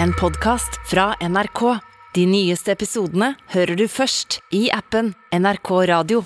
[0.00, 1.78] en podkast fra NRK.
[2.14, 6.22] De nyeste episodene hører du først i appen NRK Radio.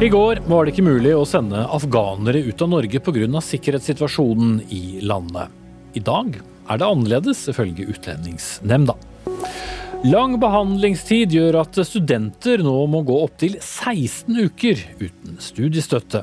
[0.00, 3.40] I går var det ikke mulig å sende afghanere ut av Norge pga.
[3.44, 5.52] sikkerhetssituasjonen i landet.
[5.92, 6.40] I dag
[6.70, 8.96] er det annerledes, ifølge Utlendingsnemnda.
[10.00, 16.22] Lang behandlingstid gjør at studenter nå må gå opptil 16 uker uten studiestøtte.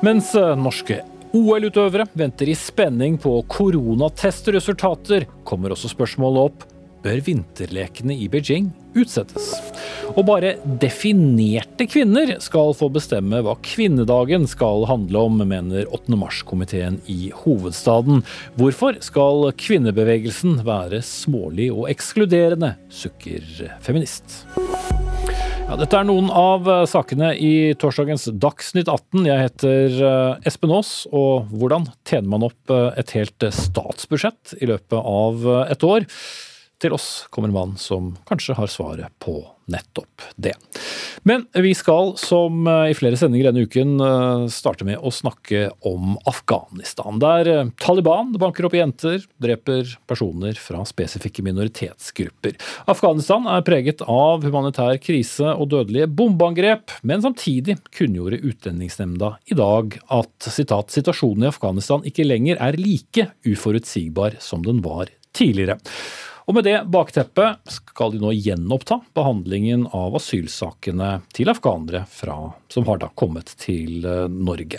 [0.00, 1.02] Mens norske
[1.36, 6.64] OL-utøvere venter i spenning på koronatestresultater, kommer også spørsmålet opp
[7.06, 9.52] bør vinterlekene i Beijing utsettes.
[10.16, 16.16] Og bare definerte kvinner skal få bestemme hva kvinnedagen skal handle om, mener 8.
[16.18, 18.24] mars-komiteen i hovedstaden.
[18.58, 23.44] Hvorfor skal kvinnebevegelsen være smålig og ekskluderende, sukker
[23.84, 24.42] feminist.
[25.66, 29.24] Ja, dette er noen av sakene i torsdagens Dagsnytt 18.
[29.26, 34.70] Jeg heter eh, Espen Aas, og hvordan tjener man opp eh, et helt statsbudsjett i
[34.70, 36.06] løpet av eh, et år?
[36.82, 39.38] Til oss kommer en mann som kanskje har svaret på
[39.72, 40.52] nettopp det.
[41.26, 43.96] Men vi skal, som i flere sendinger denne uken,
[44.52, 47.16] starte med å snakke om Afghanistan.
[47.22, 52.54] Der Taliban banker opp jenter, dreper personer fra spesifikke minoritetsgrupper.
[52.92, 59.96] Afghanistan er preget av humanitær krise og dødelige bombeangrep, men samtidig kunngjorde Utlendingsnemnda i dag
[60.12, 65.80] at citat, situasjonen i Afghanistan ikke lenger er like uforutsigbar som den var tidligere.
[66.46, 72.36] Og med det bakteppet skal de nå gjenoppta behandlingen av asylsakene til afghanere fra,
[72.70, 74.78] som har da kommet til eh, Norge.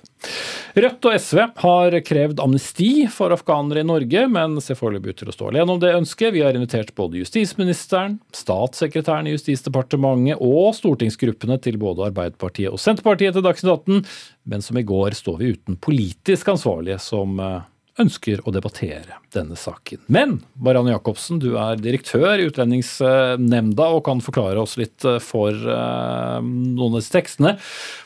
[0.78, 5.34] Rødt og SV har krevd amnesti for afghanere i Norge, men ser foreløpig ut til
[5.34, 6.38] å stå alene om det ønsket.
[6.38, 13.36] Vi har invitert både justisministeren, statssekretæren i Justisdepartementet og stortingsgruppene til både Arbeiderpartiet og Senterpartiet
[13.36, 14.06] til Dagsnytt 18,
[14.48, 17.66] men som i går står vi uten politisk ansvarlige som eh,
[18.02, 20.04] ønsker å debattere denne saken.
[20.12, 25.54] Men Marianne Jacobsen, du er direktør i Utlendingsnemnda og kan forklare oss litt eh, for
[25.54, 27.56] uh, noen av disse tekstene.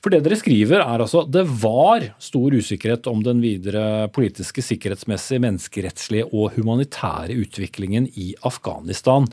[0.01, 5.43] For det dere skriver er altså det var stor usikkerhet om den videre politiske, sikkerhetsmessige,
[5.43, 9.27] menneskerettslige og humanitære utviklingen i Afghanistan.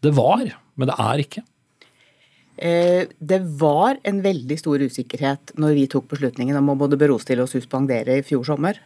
[0.00, 0.46] Det var,
[0.78, 1.44] men det er ikke.
[2.60, 7.46] Eh, det var en veldig stor usikkerhet når vi tok beslutningen om å både berostille
[7.46, 8.76] og suspendere i fjor sommer.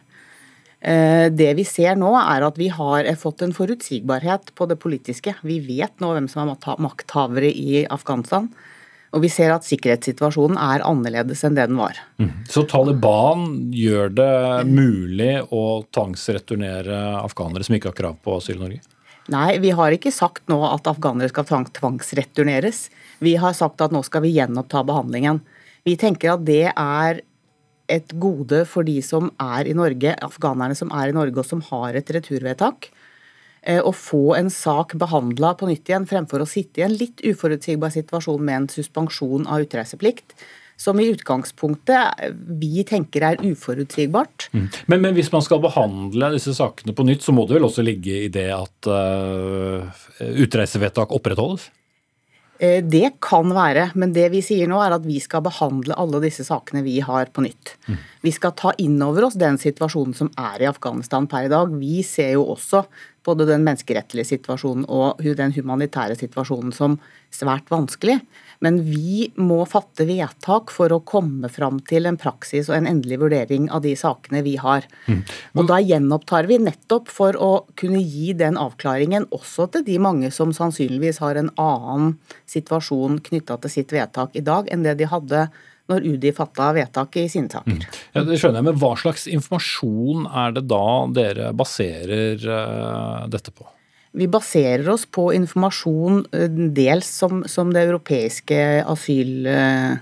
[0.85, 5.33] Eh, det vi ser nå, er at vi har fått en forutsigbarhet på det politiske.
[5.41, 8.51] Vi vet nå hvem som er makthavere i Afghanistan.
[9.15, 11.97] Og vi ser at sikkerhetssituasjonen er annerledes enn det den var.
[12.19, 12.31] Mm.
[12.51, 14.33] Så Taliban gjør det
[14.67, 18.81] mulig å tvangsreturnere afghanere som ikke har krav på asyl i Norge?
[19.31, 22.89] Nei, vi har ikke sagt nå at afghanere skal tvangsreturneres.
[23.23, 25.39] Vi har sagt at nå skal vi gjenoppta behandlingen.
[25.87, 27.23] Vi tenker at det er
[27.91, 31.63] et gode for de som er i Norge, afghanerne som er i Norge og som
[31.69, 32.89] har et returvedtak.
[33.65, 37.23] Eh, å få en sak behandla på nytt igjen, fremfor å sitte i en litt
[37.25, 40.37] uforutsigbar situasjon med en suspensjon av utreiseplikt.
[40.77, 44.49] Som i utgangspunktet vi tenker er uforutsigbart.
[44.51, 44.65] Mm.
[44.91, 47.85] Men, men, hvis man skal behandle disse sakene på nytt, så må det vel også
[47.85, 49.87] ligge i det at uh,
[50.19, 51.69] utreisevedtak opprettholdes?
[52.57, 56.21] Eh, det kan være, men det vi sier nå er at vi skal behandle alle
[56.23, 57.75] disse sakene vi har på nytt.
[57.89, 57.97] Mm.
[58.23, 61.73] Vi skal ta inn over oss den situasjonen som er i Afghanistan per i dag.
[61.75, 62.85] Vi ser jo også
[63.25, 66.99] både den menneskerettelige situasjonen og den humanitære situasjonen som
[67.33, 68.19] svært vanskelig.
[68.63, 73.19] Men vi må fatte vedtak for å komme fram til en praksis og en endelig
[73.25, 74.87] vurdering av de sakene vi har.
[75.09, 75.21] Mm.
[75.59, 80.31] Og da gjenopptar vi nettopp for å kunne gi den avklaringen også til de mange
[80.31, 82.15] som sannsynligvis har en annen
[82.51, 85.47] situasjon knytta til sitt vedtak i dag enn det de hadde
[85.91, 87.77] når UDI fatta vedtak i sine saker.
[87.77, 88.01] Mm.
[88.15, 93.53] Ja, det skjønner jeg, men Hva slags informasjon er det da dere baserer uh, dette
[93.53, 93.67] på?
[94.15, 99.47] Vi baserer oss på informasjon eh, dels som, som det europeiske asyl...
[99.51, 99.95] Eh,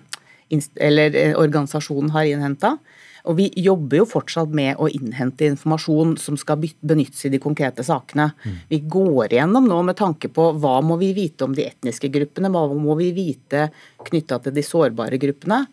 [0.77, 2.75] eller eh, organisasjonen har innhenta.
[3.23, 7.85] Og vi jobber jo fortsatt med å innhente informasjon som skal benyttes i de konkrete
[7.87, 8.29] sakene.
[8.43, 8.57] Mm.
[8.67, 12.51] Vi går igjennom nå med tanke på hva må vi vite om de etniske gruppene,
[12.51, 13.69] hva må vi vite
[14.09, 15.63] knytta til de sårbare gruppene.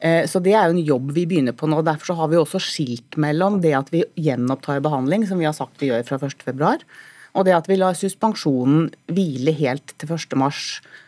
[0.00, 1.82] Så Det er jo en jobb vi begynner på nå.
[1.84, 5.82] Derfor har vi også skilt mellom det at vi gjenopptar behandling, som vi har sagt
[5.82, 6.78] vi gjør fra 1.2,
[7.34, 10.50] og det at vi lar suspensjonen hvile helt til 1.3,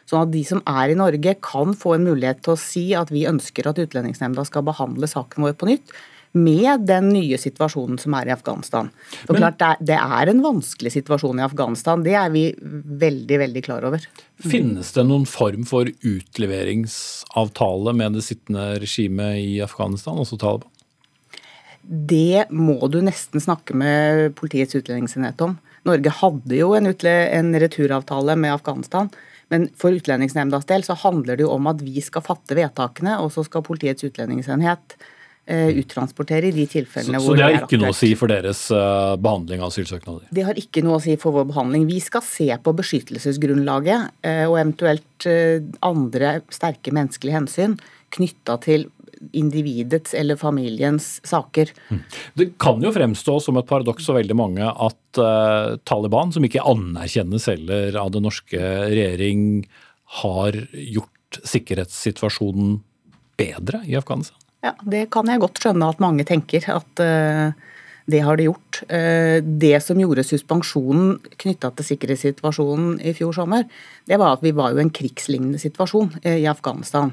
[0.08, 3.10] sånn at de som er i Norge kan få en mulighet til å si at
[3.12, 5.86] vi ønsker at Utlendingsnemnda skal behandle saken vår på nytt,
[6.32, 8.88] med den nye situasjonen som er i Afghanistan.
[9.28, 13.62] Og Men- klart det er, en vanskelig situasjon i Afghanistan, det er vi veldig, veldig
[13.62, 14.00] klar over.
[14.40, 20.68] Finnes det noen form for utleveringsavtale med det sittende regimet i Afghanistan, også Taliban?
[21.84, 25.58] Det må du nesten snakke med Politiets utlendingsenhet om.
[25.88, 29.10] Norge hadde jo en, en returavtale med Afghanistan.
[29.52, 33.34] Men for Utlendingsnemndas del så handler det jo om at vi skal fatte vedtakene, og
[33.34, 34.96] så skal Politiets utlendingsenhet
[35.44, 37.68] eh, uttransportere i de tilfellene så hvor det er aktuelt.
[37.68, 40.30] Så det har ikke noe å si for deres uh, behandling av asylsøknader?
[40.32, 41.84] Det har ikke noe å si for vår behandling.
[41.90, 47.76] Vi skal se på beskyttelsesgrunnlaget uh, og eventuelt uh, andre sterke menneskelige hensyn
[48.12, 48.88] knytta til
[49.32, 51.70] individets eller familiens saker.
[52.34, 56.64] Det kan jo fremstå som et paradoks for veldig mange at uh, Taliban, som ikke
[56.66, 58.60] anerkjennes heller av den norske
[58.92, 59.64] regjering,
[60.22, 62.80] har gjort sikkerhetssituasjonen
[63.40, 64.38] bedre i Afghanistan.
[64.62, 67.54] Ja, Det kan jeg godt skjønne at mange tenker at eh,
[68.06, 68.82] det har de gjort.
[68.88, 73.68] Eh, det som gjorde suspensjonen knytta til sikkerhetssituasjonen i fjor sommer,
[74.08, 77.12] det var at vi var jo i en krigslignende situasjon eh, i Afghanistan.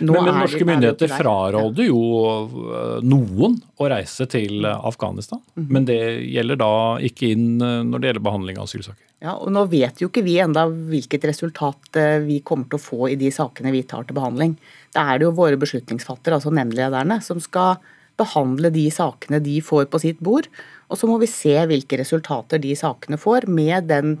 [0.00, 2.00] Nå Men, men norske er myndigheter fraråder jo
[2.40, 5.42] eh, noen å reise til Afghanistan.
[5.56, 5.68] Mm.
[5.68, 6.00] Men det
[6.30, 6.72] gjelder da
[7.04, 9.04] ikke inn når det gjelder behandling av asylsaker.
[9.20, 13.10] Ja, og Nå vet jo ikke vi enda hvilket resultat vi kommer til å få
[13.12, 14.54] i de sakene vi tar til behandling.
[14.96, 17.76] Da er det jo våre beslutningsfattere, altså nemndlederne, som skal
[18.20, 20.48] behandle de sakene de får på sitt bord.
[20.90, 24.18] Og så må vi se hvilke resultater de sakene får med den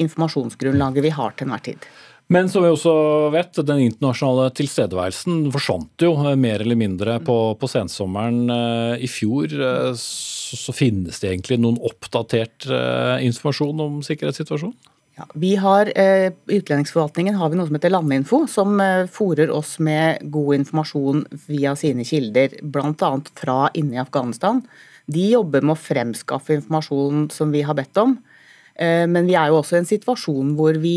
[0.00, 1.88] informasjonsgrunnlaget vi har til enhver tid.
[2.32, 2.92] Men som vi også
[3.34, 9.10] vet, den internasjonale tilstedeværelsen forsvant jo eh, mer eller mindre på, på sensommeren eh, i
[9.10, 9.52] fjor.
[9.52, 12.66] Eh, Så, så finnes det egentlig noen oppdatert
[13.24, 14.76] informasjon om sikkerhetssituasjonen?
[15.16, 19.50] Ja, vi har, eh, I utlendingsforvaltningen har vi noe som heter Landinfo, som eh, fòrer
[19.54, 23.10] oss med god informasjon via sine kilder, bl.a.
[23.38, 24.64] fra inne i Afghanistan.
[25.06, 28.16] De jobber med å fremskaffe informasjon som vi har bedt om.
[28.74, 30.96] Eh, men vi er jo også i en situasjon hvor vi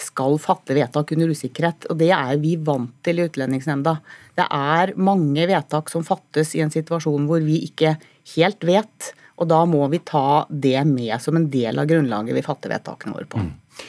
[0.00, 1.86] skal fatte vedtak under usikkerhet.
[1.92, 3.94] Og det er vi vant til i Utlendingsnemnda.
[4.40, 7.94] Det er mange vedtak som fattes i en situasjon hvor vi ikke
[8.34, 9.12] helt vet.
[9.40, 13.16] Og da må vi ta det med som en del av grunnlaget vi fatter vedtakene
[13.16, 13.40] våre på.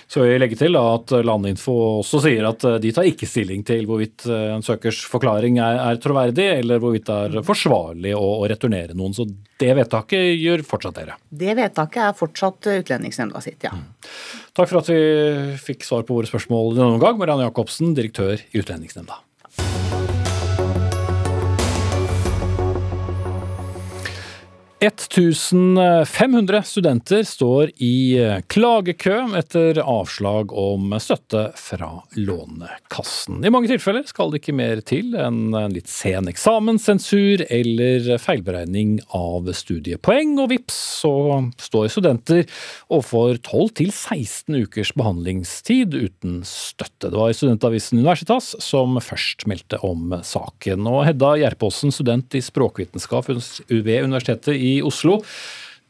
[0.07, 3.83] Så jeg legger til at Landinfo også sier at eh, de tar ikke stilling til
[3.89, 8.47] hvorvidt eh, en søkers forklaring er, er troverdig, eller hvorvidt det er forsvarlig å, å
[8.47, 9.15] returnere noen.
[9.17, 9.27] Så
[9.61, 11.17] det vedtaket gjør fortsatt dere.
[11.27, 13.73] Det vedtaket er fortsatt Utlendingsnemnda sitt, ja.
[14.55, 15.01] Takk for at vi
[15.59, 17.19] fikk svar på våre spørsmål denne omgang.
[17.19, 19.19] Marianne Jacobsen, direktør i Utlendingsnemnda.
[24.81, 28.17] 1500 studenter står i
[28.49, 33.45] klagekø etter avslag om støtte fra Lånekassen.
[33.45, 38.97] I mange tilfeller skal det ikke mer til enn en litt sen eksamenssensur eller feilberegning
[39.13, 41.13] av studiepoeng, og vips så
[41.61, 42.41] står studenter
[42.89, 47.11] overfor 12-16 ukers behandlingstid uten støtte.
[47.11, 50.89] Det var studentavisen Universitas som først meldte om saken.
[50.89, 55.19] Og Hedda Gjerpåsen, student i språkvitenskap ved Universitetet i Oslo.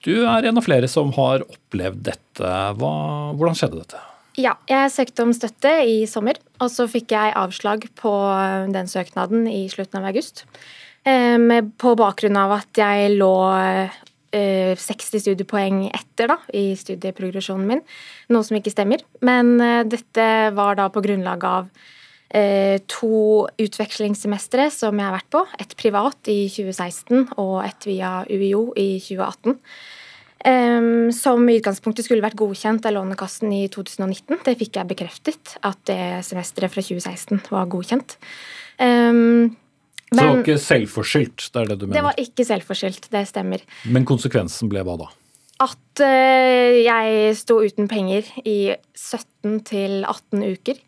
[0.02, 2.54] Du er en av flere som har opplevd dette.
[2.80, 2.94] Hva,
[3.38, 4.02] hvordan skjedde dette?
[4.40, 8.14] Ja, jeg søkte om støtte i sommer, og så fikk jeg avslag på
[8.72, 10.46] den søknaden i slutten av august.
[11.04, 11.38] Eh,
[11.78, 13.34] På bakgrunn av at jeg lå
[14.32, 17.82] eh, 60 studiepoeng etter da, i studieprogresjonen min,
[18.32, 19.04] noe som ikke stemmer.
[19.22, 22.01] Men eh, dette var da på grunnlag av eh,
[22.32, 23.16] to
[23.60, 25.42] utvekslingssemestre som jeg har vært på.
[25.60, 29.58] Et privat i 2016 og et via UiO i 2018.
[30.48, 34.40] Em, som i utgangspunktet skulle vært godkjent av Lånekassen i 2019.
[34.48, 38.16] Det fikk jeg bekreftet, at det semesteret fra 2016 var godkjent.
[38.82, 39.52] Men,
[40.12, 41.96] Så det var ikke selvforskyldt, det er det du mener?
[41.96, 43.62] det var ikke selvforskyldt, det stemmer.
[43.88, 45.08] Men konsekvensen ble hva da?
[45.62, 50.82] At eh, jeg sto uten penger i 17 til 18 uker.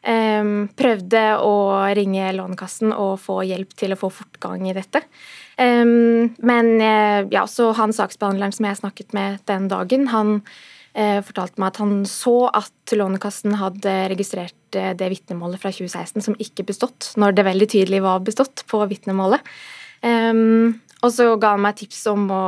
[0.00, 1.54] Prøvde å
[1.92, 5.02] ringe Lånekassen og få hjelp til å få fortgang i dette.
[5.60, 10.38] Men eh, ja, så han saksbehandleren som jeg snakket med den dagen, han
[10.94, 16.24] eh, fortalte meg at han så at Lånekassen hadde registrert eh, det vitnemålet fra 2016
[16.30, 19.44] som ikke bestått, når det veldig tydelig var bestått på vitnemålet.
[20.06, 22.44] Em, og så ga han meg tips om å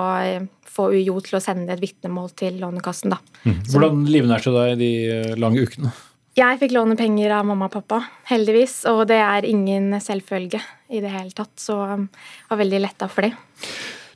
[0.73, 3.13] få UiO til å sende et vitnemål til Lånekassen.
[3.13, 3.21] da.
[3.69, 4.93] Hvordan livnærte du deg de
[5.41, 5.93] lange ukene?
[6.33, 7.99] Jeg fikk låne penger av mamma og pappa,
[8.31, 12.81] heldigvis, og det er ingen selvfølge i det hele tatt, så um, jeg var veldig
[12.81, 13.35] letta for det.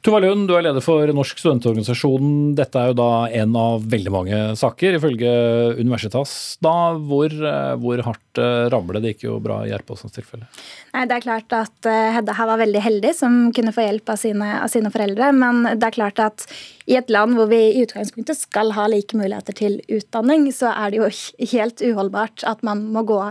[0.07, 2.53] Tuva Lund, du er leder for Norsk studentorganisasjon.
[2.55, 3.09] Dette er jo da
[3.41, 5.33] en av veldig mange saker, ifølge
[5.81, 6.35] Universitas.
[6.63, 7.35] Da, hvor,
[7.83, 9.03] hvor hardt ramler det?
[9.03, 10.47] Det gikk jo bra i Gjerpåsens tilfelle.
[10.95, 14.23] Nei, Det er klart at Hedda her var veldig heldig som kunne få hjelp av
[14.23, 15.33] sine, av sine foreldre.
[15.35, 16.47] Men det er klart at
[16.87, 20.95] i et land hvor vi i utgangspunktet skal ha like muligheter til utdanning, så er
[20.95, 21.11] det jo
[21.57, 23.25] helt uholdbart at man må gå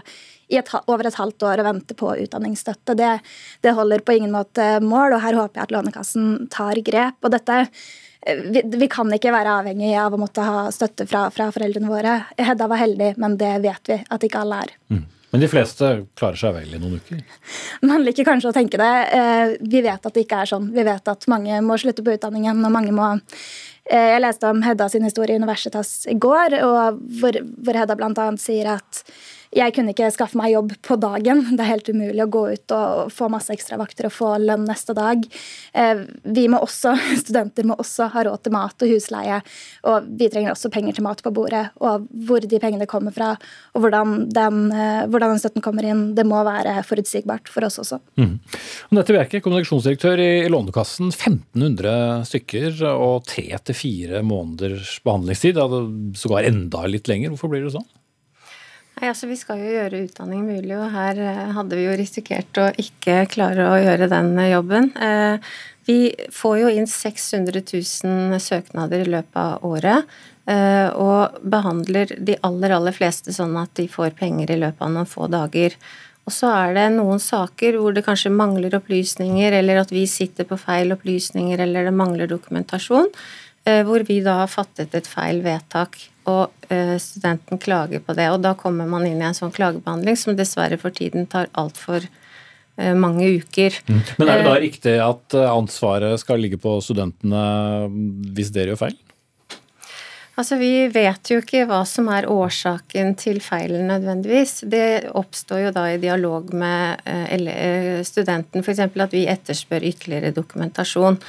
[0.47, 2.95] i et, over et halvt år og vente på utdanningsstøtte.
[2.97, 3.11] Det,
[3.65, 7.17] det, holder på ingen måte mål, og her håper jeg at Lånekassen tar grep.
[7.25, 7.63] Og dette
[8.25, 12.15] vi, vi, kan ikke være avhengig av å måtte ha støtte fra, fra foreldrene våre.
[12.41, 14.73] Hedda var heldig, men det vet vi at ikke alle er.
[14.93, 15.03] Mm.
[15.35, 17.21] Men de fleste klarer seg vel i noen uker?
[17.85, 18.93] Man liker kanskje å tenke det.
[19.17, 20.69] Eh, vi vet at det ikke er sånn.
[20.73, 24.63] Vi vet at mange må slutte på utdanningen, og mange må eh, Jeg leste om
[24.65, 26.55] Hedda sin historie i Universitas i går,
[27.19, 28.29] hvor, hvor Hedda bl.a.
[28.41, 29.03] sier at
[29.55, 31.41] jeg kunne ikke skaffe meg jobb på dagen.
[31.55, 34.95] Det er helt umulig å gå ut og få masse ekstravakter og få lønn neste
[34.97, 35.23] dag.
[35.71, 36.03] Eh,
[36.35, 39.39] vi må også, Studenter må også ha råd til mat og husleie.
[39.87, 41.63] Og vi trenger også penger til mat på bordet.
[41.79, 43.31] Og hvor de pengene kommer fra,
[43.73, 47.79] og hvordan den, eh, hvordan den støtten kommer inn, det må være forutsigbart for oss
[47.83, 48.01] også.
[48.19, 48.37] Mm.
[48.95, 51.13] Nette Bjerke, kommunikasjonsdirektør i Lånekassen.
[51.13, 55.63] 1500 stykker og tre til fire måneders behandlingstid.
[56.19, 57.31] Sågar enda litt lenger.
[57.31, 57.87] Hvorfor blir det sånn?
[58.95, 62.59] Nei, altså Vi skal jo gjøre utdanning mulig, og her eh, hadde vi jo risikert
[62.61, 64.87] å ikke klare å gjøre den eh, jobben.
[64.95, 65.97] Eh, vi
[66.33, 70.15] får jo inn 600 000 søknader i løpet av året.
[70.45, 75.09] Og behandler de aller, aller fleste sånn at de får penger i løpet av noen
[75.09, 75.73] få dager.
[76.25, 80.45] Og så er det noen saker hvor det kanskje mangler opplysninger, eller at vi sitter
[80.49, 83.09] på feil opplysninger, eller det mangler dokumentasjon.
[83.89, 85.97] Hvor vi da har fattet et feil vedtak,
[86.29, 88.27] og eh, studenten klager på det.
[88.33, 92.03] Og da kommer man inn i en sånn klagebehandling som dessverre for tiden tar altfor
[92.03, 93.79] eh, mange uker.
[93.87, 94.03] Mm.
[94.19, 97.41] Men er det da riktig at ansvaret skal ligge på studentene
[98.35, 99.01] hvis dere gjør feil?
[100.35, 104.65] Altså, Vi vet jo ikke hva som er årsaken til feilen nødvendigvis.
[104.67, 107.05] Det oppstår jo da i dialog med
[108.03, 108.81] studenten, f.eks.
[108.83, 111.21] at vi etterspør ytterligere dokumentasjon.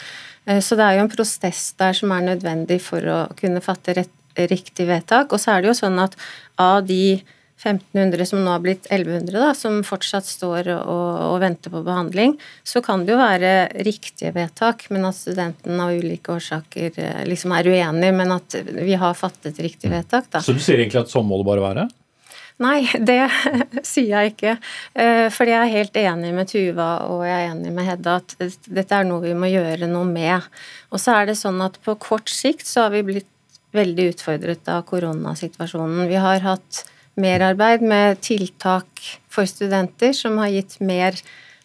[0.47, 3.97] Eh, så det er jo en prosess der som er nødvendig for å kunne fatte
[3.99, 5.33] rett, riktig vedtak.
[5.33, 6.16] Og så er det jo sånn at
[6.61, 7.19] av de
[7.57, 12.37] 1500 som nå har blitt 1100, da, som fortsatt står og, og, venter på behandling,
[12.66, 13.52] så kan det jo være
[13.87, 18.99] riktige vedtak, men at studenten av ulike årsaker eh, liksom er uenig, men at vi
[19.00, 20.28] har fattet riktig vedtak.
[20.31, 20.45] Da.
[20.45, 21.87] Så du sier egentlig at sånn må det bare være?
[22.62, 23.23] Nei, det
[23.93, 24.57] sier jeg ikke.
[24.93, 28.37] Eh, fordi jeg er helt enig med Tuva og jeg er enig med Hedda at
[28.69, 30.45] dette er noe vi må gjøre noe med.
[30.93, 33.31] Og så er det sånn at på kort sikt så har vi blitt
[33.76, 36.06] veldig utfordret av koronasituasjonen.
[36.11, 36.85] Vi har hatt
[37.16, 39.02] merarbeid med tiltak
[39.33, 41.16] for studenter som har gitt mer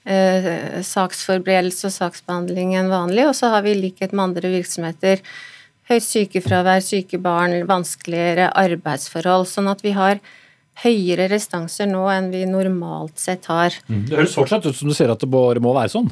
[0.06, 3.28] eh, saksforberedelse og saksbehandling enn vanlig.
[3.30, 5.24] Og så har vi i likhet med andre virksomheter
[5.92, 9.50] høyt sykefravær, syke barn, vanskeligere arbeidsforhold.
[9.50, 10.22] Sånn at vi har
[10.82, 13.76] høyere restanser nå enn vi normalt sett har.
[13.90, 14.06] Mm.
[14.08, 16.12] Det høres fortsatt ut som du sier at det bare må være sånn?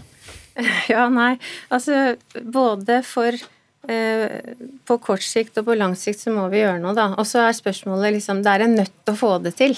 [0.92, 1.38] Ja, nei.
[1.72, 3.38] Altså både for
[3.80, 7.08] på kort sikt og på lang sikt så må vi gjøre noe, da.
[7.16, 9.78] Og så er spørsmålet liksom Det er en nødt til å få det til.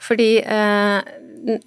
[0.00, 1.10] Fordi eh,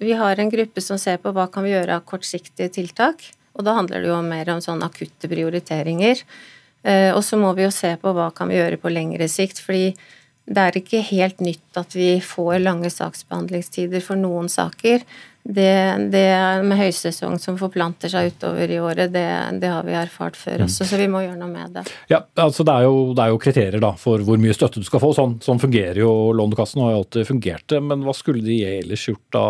[0.00, 3.22] vi har en gruppe som ser på hva kan vi gjøre av kortsiktige tiltak.
[3.54, 6.24] Og da handler det jo mer om sånn akutte prioriteringer.
[6.82, 9.60] Eh, og så må vi jo se på hva kan vi gjøre på lengre sikt.
[9.62, 9.94] fordi
[10.44, 15.00] det er ikke helt nytt at vi får lange saksbehandlingstider for noen saker.
[15.44, 16.28] Det, det,
[16.64, 19.26] med høysesong som forplanter seg utover i året, det,
[19.60, 20.64] det, har vi erfart før mm.
[20.64, 21.82] også, så vi må gjøre noe med det.
[22.08, 24.88] Ja, altså Det er jo, det er jo kriterier da, for hvor mye støtte du
[24.88, 25.10] skal få.
[25.12, 27.66] Sånn, sånn fungerer jo Lånekassen og har jo alltid fungert.
[27.68, 27.82] det.
[27.84, 29.42] Men hva skulle de ellers gjort da,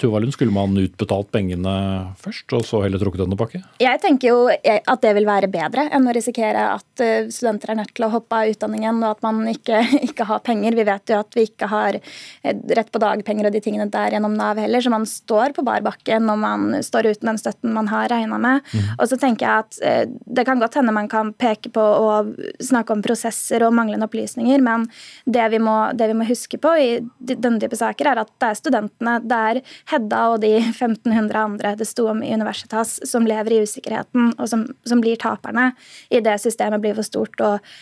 [0.00, 0.32] Tuva Lund?
[0.32, 1.74] Skulle man utbetalt pengene
[2.22, 3.60] først, og så heller trukket denne tilbake?
[3.84, 7.80] Jeg tenker jo at det vil være bedre enn å risikere at eh, studenter er
[7.82, 10.80] nødt til å hoppe av utdanningen, og at man ikke, ikke har penger.
[10.80, 14.16] Vi vet jo at vi ikke har eh, rett på dagpenger og de tingene der
[14.16, 14.80] gjennom Nav heller.
[14.80, 18.38] så man står på bar bakke når man står uten den støtten man har regna
[18.40, 18.62] med.
[18.72, 18.92] Mm.
[18.96, 22.32] Og så tenker jeg at eh, Det kan godt hende man kan peke på og
[22.62, 24.86] snakke om prosesser og manglende opplysninger, men
[25.26, 28.50] det vi må, det vi må huske på i denne type saker, er at det
[28.50, 33.26] er studentene, det er Hedda og de 1500 andre det sto om i Universitas, som
[33.28, 35.72] lever i usikkerheten, og som, som blir taperne
[36.10, 37.74] i det systemet blir for stort og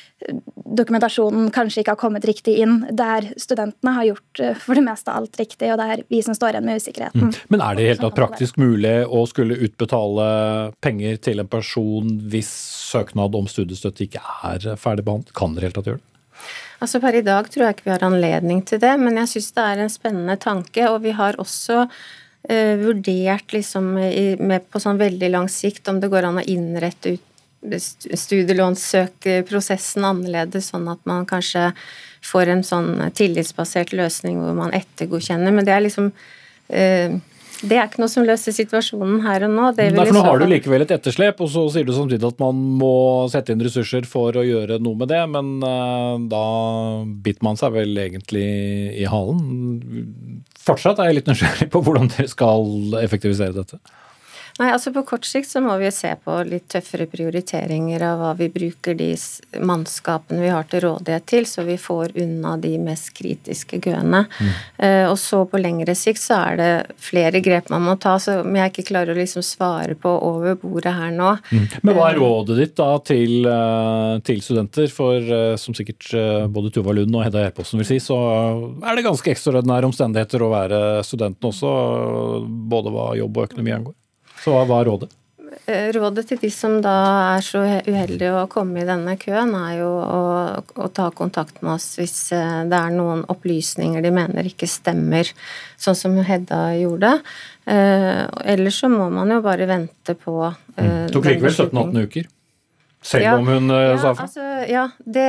[0.79, 5.13] dokumentasjonen kanskje ikke har kommet riktig inn, der studentene har gjort eh, for det meste
[5.13, 7.34] alt riktig, og det er vi som står igjen med usikkerheten.
[7.53, 10.27] Men er det helt tatt praktisk mulig å skulle utbetale
[10.85, 12.51] penger til en person hvis
[12.95, 15.35] søknad om studiestøtte ikke er ferdigbehandlet?
[15.37, 16.11] Kan dere helt tatt gjøre det?
[16.85, 19.53] Altså Per i dag tror jeg ikke vi har anledning til det, men jeg syns
[19.57, 20.83] det er en spennende tanke.
[20.91, 26.01] Og vi har også uh, vurdert liksom i, med, på sånn veldig lang sikt om
[26.03, 27.31] det går an å innrette ut
[27.65, 31.73] studielånssøkprosessen annerledes, sånn at man kanskje
[32.25, 35.53] får en sånn tillitsbasert løsning hvor man ettergodkjenner.
[35.55, 36.07] Men det er liksom
[37.65, 39.69] det er ikke noe som løser situasjonen her og nå.
[39.79, 42.59] Nei, for nå har du likevel et etterslep, og så sier du samtidig at man
[42.81, 42.95] må
[43.33, 46.45] sette inn ressurser for å gjøre noe med det, men uh, da
[47.25, 48.47] biter man seg vel egentlig
[49.01, 50.43] i halen.
[50.65, 53.81] Fortsatt er jeg litt nysgjerrig på hvordan dere skal effektivisere dette.
[54.59, 58.31] Nei, altså På kort sikt så må vi se på litt tøffere prioriteringer av hva
[58.39, 59.09] vi bruker de
[59.67, 64.21] mannskapene vi har til rådighet til, så vi får unna de mest kritiske køene.
[64.31, 64.53] Mm.
[64.79, 66.69] Uh, og så på lengre sikt så er det
[67.03, 70.95] flere grep man må ta, som jeg ikke klarer å liksom svare på over bordet
[70.95, 71.35] her nå.
[71.51, 71.67] Mm.
[71.83, 74.87] Men hva er rådet ditt da til, uh, til studenter?
[74.95, 76.13] For som sikkert
[76.55, 78.17] både Tuva Lund og Hedda Gjerposten vil si, så
[78.85, 81.75] er det ganske ekstraordinære omstendigheter å være studenten også,
[82.71, 83.99] både hva jobb og økonomi angår.
[84.45, 85.13] Så hva er rådet?
[85.65, 86.93] Eh, rådet til de som da
[87.37, 90.21] er så uheldige å komme i denne køen, er jo å,
[90.61, 95.31] å, ta kontakt med oss hvis eh, det er noen opplysninger de mener ikke stemmer,
[95.81, 97.15] sånn som Hedda gjorde.
[97.65, 98.25] Eh,
[98.55, 102.29] ellers så må man jo bare vente på eh, Tok likevel 17-18 uker?
[103.05, 104.25] Selv ja, om hun uh, ja, sa fra?
[104.25, 105.25] Altså, ja, det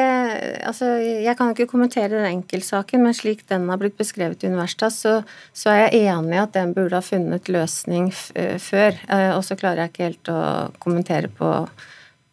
[0.64, 5.02] Altså, jeg kan ikke kommentere den enkeltsaken, men slik den har blitt beskrevet i Universitas,
[5.04, 5.18] så,
[5.52, 8.96] så, er jeg enig i at den burde ha funnet løsning uh, før.
[9.12, 10.40] Uh, og så klarer jeg ikke helt å
[10.80, 11.52] kommentere på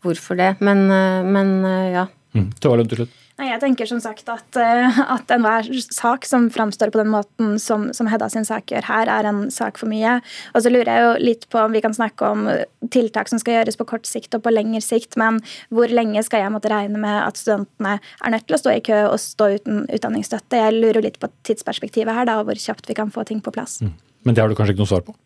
[0.03, 0.53] hvorfor det.
[0.63, 0.89] Men,
[1.31, 1.51] men
[1.95, 2.09] ja.
[2.35, 2.49] Mm.
[2.59, 3.22] Til slutt.
[3.41, 7.55] Nei, jeg tenker som sagt at, uh, at enhver sak som framstår på den måten
[7.63, 10.19] som, som Hedda sin sak gjør her, er en sak for mye.
[10.53, 12.45] Og så lurer jeg jo litt på om vi kan snakke om
[12.93, 15.41] tiltak som skal gjøres på kort sikt og på lengre sikt, men
[15.73, 18.85] hvor lenge skal jeg måtte regne med at studentene er nødt til å stå i
[18.85, 20.61] kø og stå uten utdanningsstøtte?
[20.67, 23.55] Jeg lurer litt på tidsperspektivet her, da, og hvor kjapt vi kan få ting på
[23.55, 23.81] plass.
[23.81, 23.95] Mm.
[24.23, 25.17] Men det har du kanskje ikke noe svar på?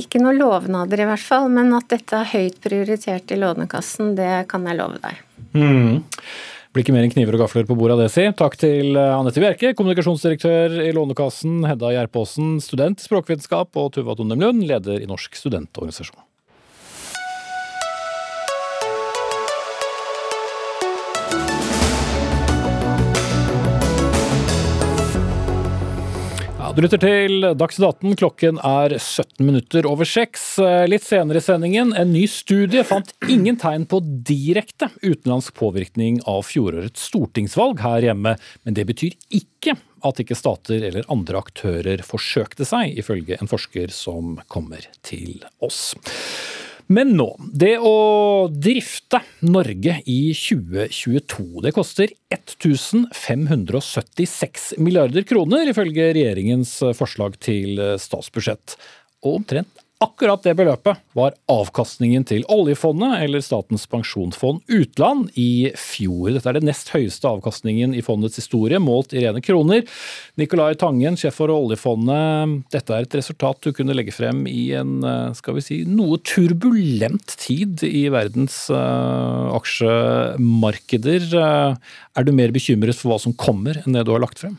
[0.00, 4.46] Ikke noen lovnader i hvert fall, men at dette er høyt prioritert i Lånekassen, det
[4.50, 5.18] kan jeg love deg.
[5.50, 6.04] Mm.
[6.70, 8.24] Blir ikke mer enn kniver og gafler på bordet av det, si.
[8.38, 14.14] Takk til eh, Anette Bjerke, kommunikasjonsdirektør i Lånekassen, Hedda Gjerpåsen, student i språkvitenskap, og Tuva
[14.14, 16.20] Tondem Lund, leder i Norsk studentorganisasjon.
[26.76, 28.12] Du lytter til Dagsnytt 18.
[28.20, 30.44] Klokken er 17 minutter over seks.
[30.90, 36.44] Litt senere i sendingen, en ny studie fant ingen tegn på direkte utenlandsk påvirkning av
[36.46, 38.36] fjorårets stortingsvalg her hjemme.
[38.62, 39.74] Men det betyr ikke
[40.06, 45.90] at ikke stater eller andre aktører forsøkte seg, ifølge en forsker som kommer til oss.
[46.90, 56.72] Men nå, det å drifte Norge i 2022, det koster 1576 milliarder kroner, ifølge regjeringens
[56.98, 58.74] forslag til statsbudsjett.
[59.22, 59.70] Og omtrent
[60.00, 66.30] Akkurat det beløpet var avkastningen til oljefondet, eller Statens pensjonsfond utland, i fjor.
[66.32, 69.84] Dette er den nest høyeste avkastningen i fondets historie, målt i rene kroner.
[70.40, 75.04] Nicolai Tangen, sjef for oljefondet, dette er et resultat du kunne legge frem i en
[75.36, 81.28] skal vi si, noe turbulent tid i verdens uh, aksjemarkeder.
[81.36, 84.56] Er du mer bekymret for hva som kommer, enn det du har lagt frem?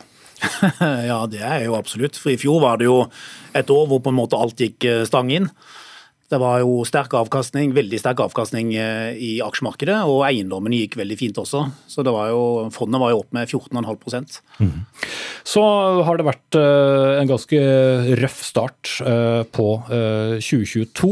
[1.11, 2.17] ja, det er jo absolutt.
[2.19, 3.03] For i fjor var det jo
[3.57, 5.49] et år hvor på en måte alt gikk eh, stang inn.
[6.31, 11.17] Det var jo sterk avkastning, veldig sterk avkastning eh, i aksjemarkedet, og eiendommene gikk veldig
[11.19, 11.65] fint også.
[11.91, 14.77] Så var jo, fondet var jo opp med 14,5 mm.
[15.51, 15.63] Så
[16.07, 17.59] har det vært eh, en ganske
[18.21, 21.09] røff start eh, på 2022.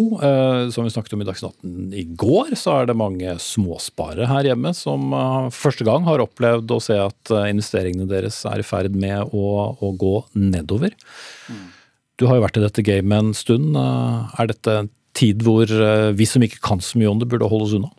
[0.71, 4.71] Som vi snakket om i Dagsnytt i går, så er det mange småsparere her hjemme
[4.77, 5.12] som
[5.55, 9.91] første gang har opplevd å se at investeringene deres er i ferd med å, å
[9.99, 10.95] gå nedover.
[11.51, 11.67] Mm.
[12.19, 13.75] Du har jo vært i dette gamet en stund.
[13.75, 14.77] Er dette
[15.17, 17.91] tid hvor eh, vi som ikke kan så mye om det, burde holde oss unna?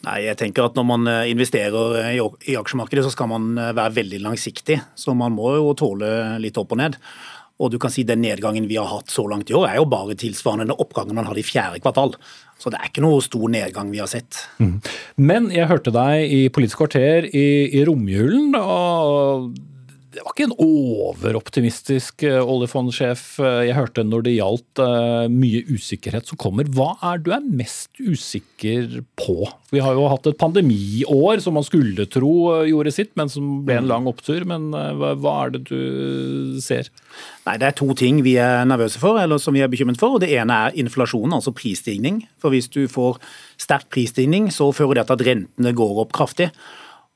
[0.00, 3.98] Nei, jeg tenker at Når man eh, investerer i aksjemarkedet, så skal man eh, være
[4.00, 4.80] veldig langsiktig.
[4.96, 6.98] Så man må jo tåle litt opp og ned.
[7.60, 9.88] Og du kan si Den nedgangen vi har hatt så langt i år, er jo
[9.90, 12.14] bare tilsvarende den oppgangen man hadde i fjerde kvartal.
[12.60, 14.36] Så det er ikke noe stor nedgang vi har sett.
[14.60, 14.78] Mm.
[15.20, 18.56] Men jeg hørte deg i Politisk kvarter i, i romjulen.
[18.56, 19.52] og
[20.10, 25.60] det var ikke en overoptimistisk eh, oljefondsjef eh, jeg hørte når det gjaldt eh, mye
[25.70, 26.66] usikkerhet som kommer.
[26.74, 29.36] Hva er du er mest usikker på?
[29.70, 32.32] Vi har jo hatt et pandemiår som man skulle tro
[32.66, 34.42] gjorde sitt, men som ble en lang opptur.
[34.50, 36.90] Men hva er det du ser?
[37.46, 40.18] Nei, Det er to ting vi er nervøse for, eller som vi er bekymret for.
[40.18, 42.24] Det ene er inflasjonen, altså prisstigning.
[42.42, 43.22] For hvis du får
[43.62, 46.50] sterk prisstigning, så fører det til at rentene går opp kraftig.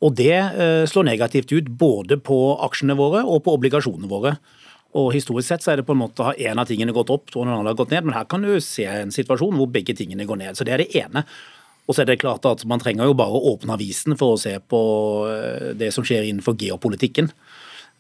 [0.03, 4.37] Og det eh, slår negativt ut både på aksjene våre og på obligasjonene våre.
[4.99, 7.31] Og Historisk sett så er det på en måte har en av tingene gått opp,
[7.35, 9.97] og den andre har gått ned, men her kan du se en situasjon hvor begge
[9.99, 10.59] tingene går ned.
[10.59, 11.25] Så det er det ene.
[11.85, 14.41] Og så er det klart at Man trenger jo bare å åpne avisen for å
[14.41, 14.81] se på
[15.31, 17.31] eh, det som skjer innenfor geopolitikken.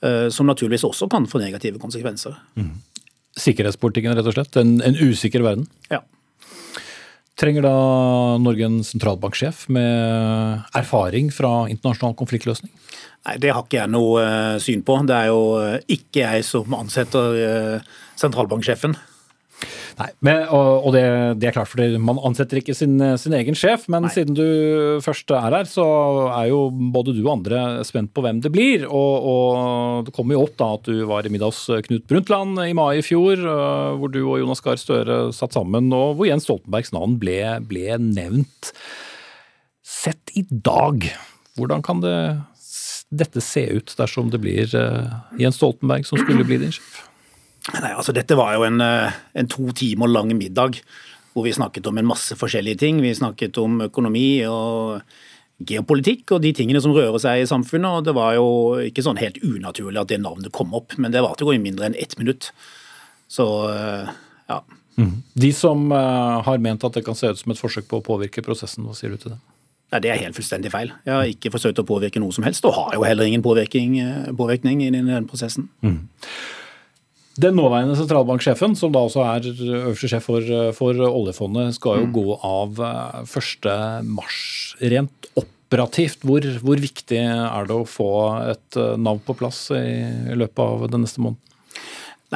[0.05, 2.37] Eh, som naturligvis også kan få negative konsekvenser.
[2.61, 2.77] Mm.
[3.41, 4.57] Sikkerhetspolitikken, rett og slett.
[4.61, 5.67] En, en usikker verden.
[5.91, 6.05] Ja.
[7.35, 7.77] Trenger da
[8.39, 12.71] Norge en sentralbanksjef med erfaring fra internasjonal konfliktløsning?
[13.27, 15.01] Nei, Det har ikke jeg noe uh, syn på.
[15.09, 18.95] Det er jo uh, ikke jeg som ansetter uh, sentralbanksjefen.
[19.95, 21.03] Nei, men, og, og det,
[21.39, 23.85] det, er klart, for man ansetter ikke sin, sin egen sjef.
[23.93, 24.13] Men Nei.
[24.17, 24.47] siden du
[25.05, 25.85] først er her, så
[26.35, 28.89] er jo både du og andre spent på hvem det blir.
[28.89, 32.59] Og, og det kommer jo opp da at du var i middag hos Knut Brundtland
[32.67, 33.45] i mai i fjor,
[34.01, 37.99] hvor du og Jonas Gahr Støre satt sammen, og hvor Jens Stoltenbergs navn ble, ble
[38.03, 38.73] nevnt.
[39.85, 41.07] Sett i dag,
[41.55, 42.19] hvordan kan det
[43.15, 46.94] dette se ut dersom det blir uh, Jens Stoltenberg som skulle bli din sjef?
[47.73, 50.81] Nei, altså Dette var jo en, eh, en, to timer lang middag
[51.33, 53.01] hvor vi snakket om en masse forskjellige ting.
[53.03, 55.01] Vi snakket om økonomi og
[55.65, 57.89] geopolitikk og de tingene som rører seg i samfunnet.
[57.91, 58.47] og Det var jo
[58.85, 61.89] ikke sånn helt unaturlig at det navnet kom opp, men det var til i mindre
[61.89, 62.53] enn ett minutt.
[63.33, 64.13] Så eh,
[64.53, 64.61] ja.
[64.95, 65.17] Mm.
[65.35, 68.45] De som har ment at det kan se ut som et forsøk på å påvirke
[68.47, 69.41] prosessen, hva sier du til det?
[69.91, 70.93] Nei, Det er helt fullstendig feil.
[71.07, 73.99] Jeg har ikke forsøkt å påvirke noe som helst, og har jo heller ingen påvirkning,
[74.03, 75.69] eh, påvirkning i den prosessen.
[75.83, 76.09] Mm.
[77.35, 82.13] Den nåværende sentralbanksjefen, som da også er øverste sjef for, for oljefondet, skal jo mm.
[82.15, 82.83] gå av
[83.25, 83.73] 1.3.
[83.73, 88.11] Eh, Rent operativt, hvor, hvor, viktig er det å få
[88.53, 91.41] et eh, navn på plass i løpet av den neste måneden?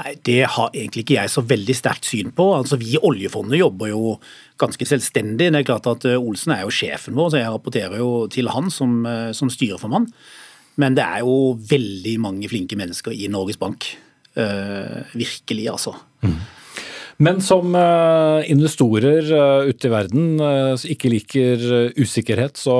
[0.00, 2.48] Nei, Det har egentlig ikke jeg så veldig sterkt syn på.
[2.56, 4.16] Altså, Vi i oljefondet jobber jo
[4.58, 5.52] ganske selvstendig.
[5.54, 8.50] Det er klart at eh, Olsen er jo sjefen vår, så jeg rapporterer jo til
[8.50, 8.98] han som,
[9.30, 10.10] som styreformann.
[10.78, 13.92] Men det er jo veldig mange flinke mennesker i Norges Bank.
[14.38, 15.96] Uh, virkelig, altså.
[16.22, 16.38] Mm.
[17.18, 21.64] Men som uh, investorer uh, ute i verden uh, ikke liker
[21.98, 22.76] usikkerhet, så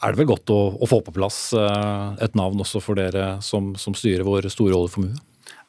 [0.00, 3.74] er det vel godt å, å få på plass et navn også for dere som,
[3.76, 5.26] som styrer vår store oljeformue?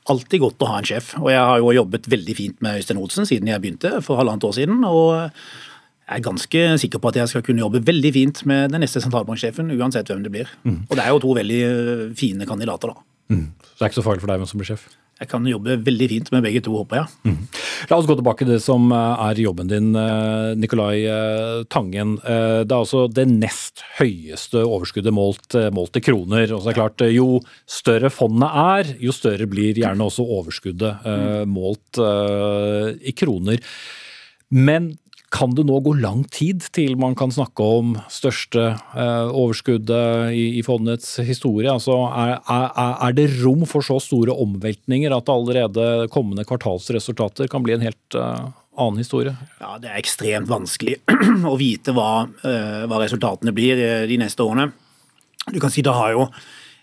[0.10, 1.12] alltid godt å ha en sjef.
[1.20, 4.48] Og jeg har jo jobbet veldig fint med Øystein Olsen siden jeg begynte for halvannet
[4.48, 4.82] år siden.
[4.88, 5.30] og
[6.12, 9.00] jeg er ganske sikker på at jeg skal kunne jobbe veldig fint med den neste
[9.00, 10.50] sentralbanksjefen, uansett hvem det blir.
[10.68, 10.82] Mm.
[10.90, 11.62] Og det er jo to veldig
[12.20, 13.06] fine kandidater, da.
[13.32, 13.46] Mm.
[13.64, 14.90] Så det er ikke så farlig for deg hvem som blir sjef?
[15.22, 17.30] Jeg kan jobbe veldig fint med begge to, håper jeg.
[17.30, 17.42] Mm.
[17.92, 22.16] La oss gå tilbake til det som eh, er jobben din, eh, Nikolai eh, Tangen.
[22.22, 26.48] Det er altså det nest høyeste overskuddet målt, målt i kroner.
[26.50, 27.28] Og så er det klart, Jo
[27.70, 31.06] større fondet er, jo større blir gjerne også overskuddet
[31.50, 33.62] målt i kroner.
[34.52, 34.92] Men
[35.32, 40.44] kan det nå gå lang tid til man kan snakke om største eh, overskuddet i,
[40.60, 41.72] i, fondets historie?
[41.72, 47.64] Altså, er, er, er, det rom for så store omveltninger at allerede kommende kvartalsresultater kan
[47.64, 49.34] bli en helt uh, annen historie?
[49.62, 51.00] Ja, Det er ekstremt vanskelig
[51.52, 53.80] å vite hva, uh, hva resultatene blir
[54.12, 54.74] de neste årene.
[55.48, 56.28] Du kan si det har jo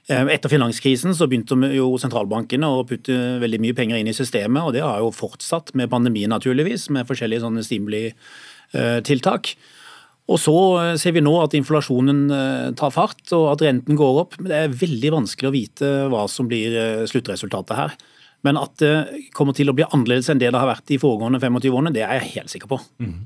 [0.08, 4.72] etter finanskrisen så begynte jo sentralbankene å putte veldig mye penger inn i systemet, og
[4.72, 9.52] det har jo fortsatt med pandemien naturligvis, med forskjellige sånne stimuli-tiltak.
[10.28, 10.54] Og så
[11.00, 14.36] ser vi nå at inflasjonen eh, tar fart og at renten går opp.
[14.40, 17.94] Men det er veldig vanskelig å vite hva som blir eh, sluttresultatet her.
[18.46, 18.92] Men at det
[19.34, 22.04] kommer til å bli annerledes enn det det har vært de foregående 25 årene, det
[22.06, 22.78] er jeg helt sikker på.
[23.02, 23.16] Mm.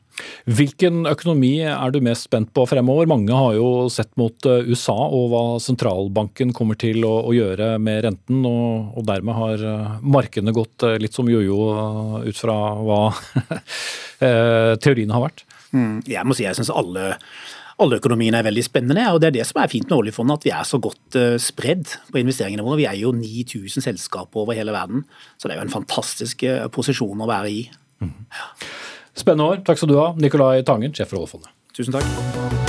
[0.59, 3.11] Hvilken økonomi er du mest spent på fremover?
[3.11, 7.75] Mange har jo sett mot eh, USA og hva sentralbanken kommer til å, å gjøre
[7.83, 12.59] med renten, og, og, dermed har eh, markedene gått eh, litt som jojo ut fra
[12.81, 13.03] hva
[14.83, 15.45] teoriene har vært.
[15.73, 16.01] Mm.
[16.09, 17.17] Jeg må si jeg syns alle
[17.83, 20.55] Oljeøkonomien er veldig spennende, og det er det som er fint med oljefondet, at vi
[20.55, 22.79] er så godt uh, spredd på investeringene våre.
[22.83, 26.69] Vi er jo 9000 selskaper over hele verden, så det er jo en fantastisk uh,
[26.73, 27.63] posisjon å være i.
[28.03, 28.15] Mm.
[29.19, 29.65] Spennende år.
[29.67, 31.51] Takk skal du ha, Nikolai Tangen, sjef for oljefondet.
[31.75, 32.62] Tusen takk.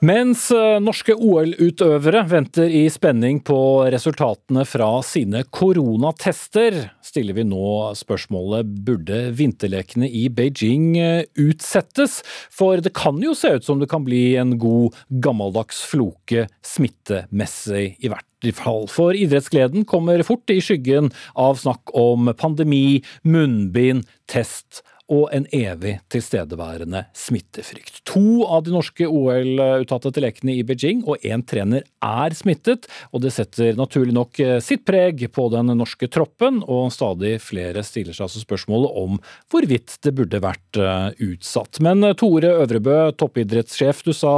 [0.00, 3.56] Mens eh, norske OL-utøvere venter i spenning på
[3.92, 12.22] resultatene fra sine koronatester, stiller vi nå spørsmålet burde vinterlekene i Beijing eh, utsettes?
[12.48, 17.98] For det kan jo se ut som det kan bli en god gammeldags floke smittemessig,
[18.00, 18.88] i hvert fall.
[18.88, 24.80] For idrettsgleden kommer fort i skyggen av snakk om pandemi, munnbind, test
[25.10, 28.02] og en evig tilstedeværende smittefrykt.
[28.10, 33.34] To av de norske OL-uttatte lekene i Beijing og én trener er smittet, og det
[33.34, 38.42] setter naturlig nok sitt preg på den norske troppen, og stadig flere stiller seg altså
[38.42, 39.18] spørsmålet om
[39.50, 41.80] hvorvidt det burde vært eh, utsatt.
[41.84, 44.34] Men eh, Tore Øvrebø, toppidrettssjef, du sa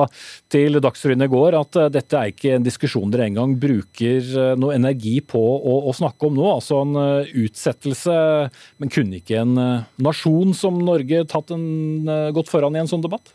[0.52, 4.76] til Dagsrevyen i går at eh, dette er ikke en diskusjon dere engang bruker noe
[4.76, 6.96] energi på å, å snakke om nå, altså en
[7.42, 8.16] utsettelse.
[8.80, 9.54] Men kunne ikke en
[10.02, 13.34] nasjon som Norge tatt en, gått foran i en sånn debatt?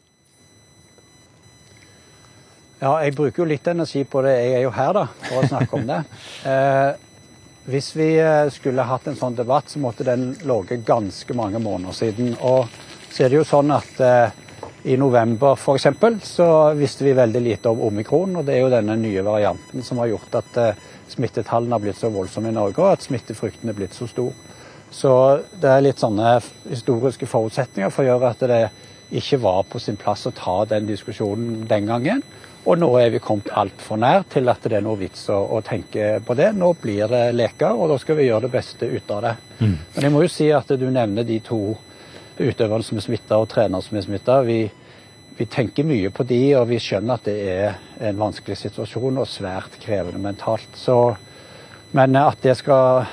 [2.77, 4.35] Ja, jeg bruker jo litt energi på det.
[4.37, 6.01] Jeg er jo her, da, for å snakke om det.
[6.47, 6.93] Eh,
[7.67, 11.95] hvis vi eh, skulle hatt en sånn debatt, så måtte den ligget ganske mange måneder
[11.97, 12.29] siden.
[12.39, 12.69] Og
[13.11, 14.37] så er det jo sånn at eh,
[14.87, 15.89] i november f.eks.
[16.23, 16.47] så
[16.79, 18.37] visste vi veldig lite om omikron.
[18.39, 21.99] Og det er jo denne nye varianten som har gjort at eh, smittetallene har blitt
[21.99, 24.31] så voldsomme i Norge, og at smittefrykten er blitt så stor.
[24.91, 25.13] Så
[25.59, 26.37] det er litt sånne
[26.69, 28.61] historiske forutsetninger for å gjøre at det
[29.17, 32.23] ikke var på sin plass å ta den diskusjonen den gangen.
[32.67, 35.61] Og nå er vi kommet altfor nær til at det er noe vits å, å,
[35.63, 36.49] tenke på det.
[36.57, 39.35] Nå blir det leker, og da skal vi gjøre det beste ut av det.
[39.61, 39.77] Mm.
[39.93, 41.61] Men jeg må jo si at du nevner de to
[42.37, 44.41] utøverne som er smitta, og trenere som er smitta.
[44.43, 44.59] Vi,
[45.37, 49.31] vi, tenker mye på de, og vi skjønner at det er en vanskelig situasjon og
[49.31, 50.67] svært krevende mentalt.
[50.75, 50.97] Så,
[51.95, 53.07] men at det skal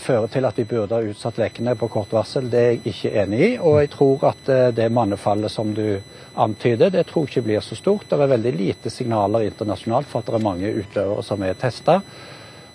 [0.00, 2.48] fører til at vi burde ha utsatt lekene på kort varsel.
[2.48, 3.50] Det er jeg ikke enig i.
[3.60, 6.00] Og jeg tror at eh, det mannefallet som du
[6.38, 8.08] antyder, det tror jeg ikke blir så stort.
[8.08, 12.00] Det er veldig lite signaler internasjonalt for at det er mange utøvere som er testa.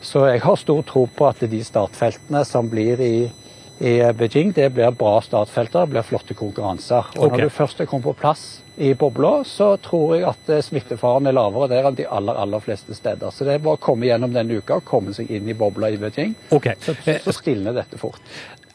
[0.04, 3.16] Så jeg har stor tro på at de startfeltene som blir i
[3.84, 4.54] i Beijing.
[4.54, 7.10] Det blir bra startfelter, det blir flotte konkurranser.
[7.18, 7.40] Og okay.
[7.42, 11.30] Når du først er kommet på plass i bobla, så tror jeg at eh, smittefaren
[11.30, 13.34] er lavere der enn de aller aller fleste steder.
[13.34, 15.92] Så det er bare å komme gjennom denne uka og komme seg inn i bobla
[15.94, 16.34] i Beijing.
[16.56, 16.78] Okay.
[16.82, 18.22] Så, så stilner dette fort.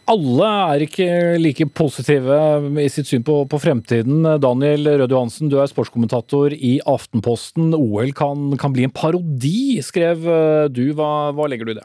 [0.09, 2.39] Alle er ikke like positive
[2.81, 4.25] i sitt syn på, på fremtiden.
[4.41, 7.75] Daniel Rød Johansen, du er sportskommentator i Aftenposten.
[7.77, 10.25] OL kan, kan bli en parodi, skrev
[10.73, 10.87] du.
[10.97, 11.85] Hva, hva legger du i det?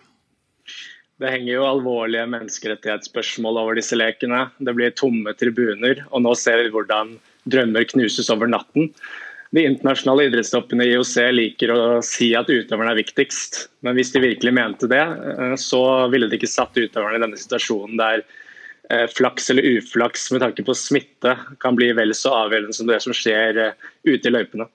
[1.19, 4.47] Det henger jo alvorlige menneskerettighetsspørsmål over disse lekene.
[4.60, 7.13] Det blir tomme tribuner, og nå ser vi hvordan
[7.49, 8.91] drømmer knuses over natten.
[9.53, 13.67] De internasjonale idrettstoppene i IOC liker å si at utøverne er viktigst.
[13.86, 17.38] Men hvis de virkelig mente det, eh, så ville de ikke satt utøverne i denne
[17.38, 18.23] situasjonen der
[18.89, 22.97] eh, flaks eller uflaks med tanke på smitte kan bli vel så avgjørende som det
[23.06, 24.65] som skjer eh, ute i løypene.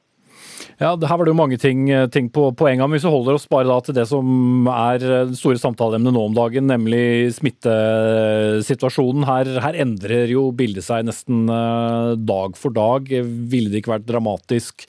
[0.79, 2.93] Ja, Her var det jo mange ting, eh, ting på, på en gang.
[2.93, 6.37] Hvis vi holder oss bare til det som er eh, det store samtaleemnet nå om
[6.37, 9.27] dagen, nemlig smittesituasjonen.
[9.27, 13.11] Her, her, endrer jo bildet seg nesten eh, dag for dag.
[13.11, 14.87] Ville det ikke vært dramatisk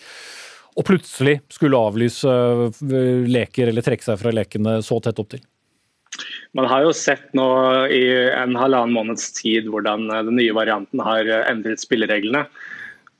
[0.77, 2.29] å plutselig skulle avlyse
[3.25, 5.41] leker eller trekke seg fra lekene så tett opp til?
[6.53, 7.49] Man har jo sett nå
[7.89, 12.45] i en halvannen måneds tid hvordan den nye varianten har endret spillereglene.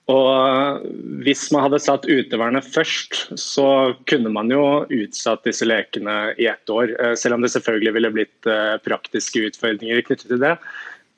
[0.09, 0.85] Og
[1.25, 6.71] Hvis man hadde satt utøverne først, så kunne man jo utsatt disse lekene i ett
[6.73, 6.95] år.
[6.97, 10.55] Eh, selv om det selvfølgelig ville blitt eh, praktiske utfordringer knyttet til det.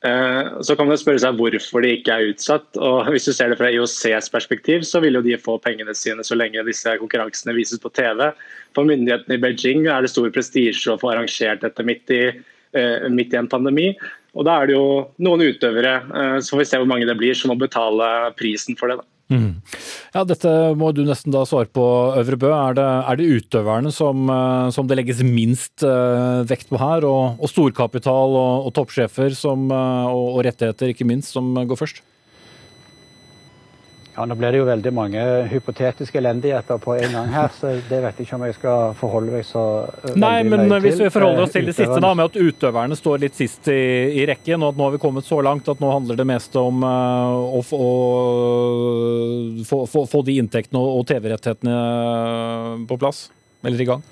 [0.04, 2.67] Eh, så kan man spørre seg hvorfor de ikke er utsatt.
[2.75, 6.25] og Hvis du ser det fra IOCs perspektiv, så vil jo de få pengene sine
[6.27, 8.32] så lenge disse konkurransene vises på TV.
[8.75, 12.23] For myndighetene i Beijing er det stor prestisje å få arrangert dette midt i,
[13.12, 13.91] midt i en pandemi.
[14.32, 14.86] Og Da er det jo
[15.20, 18.78] noen utøvere, eh, så får vi se hvor mange det blir, som må betale prisen
[18.80, 19.02] for det.
[19.32, 19.60] Mm.
[20.12, 21.84] Ja, Dette må du nesten da svare på,
[22.20, 22.50] Øvrebø.
[22.52, 27.08] Er det, er det utøverne som, eh, som, det legges minst uh, vekt på her?
[27.08, 32.04] Og, og storkapital og, og toppsjefer som, og, og rettigheter, ikke minst, som går først?
[34.22, 38.02] Ja, Nå blir det jo veldig mange hypotetiske elendigheter på en gang her, så det
[38.04, 41.48] vet jeg ikke om jeg skal forholde meg så uh, Nei, men hvis vi forholder
[41.48, 43.80] oss til det siste, da, med at utøverne står litt sist i,
[44.22, 46.54] i, rekken, og at nå har vi kommet så langt at nå handler det mest
[46.62, 47.82] om uh, å, få,
[49.66, 53.32] få, få, få, de inntektene og TV-rettighetene på plass,
[53.66, 54.06] eller i gang?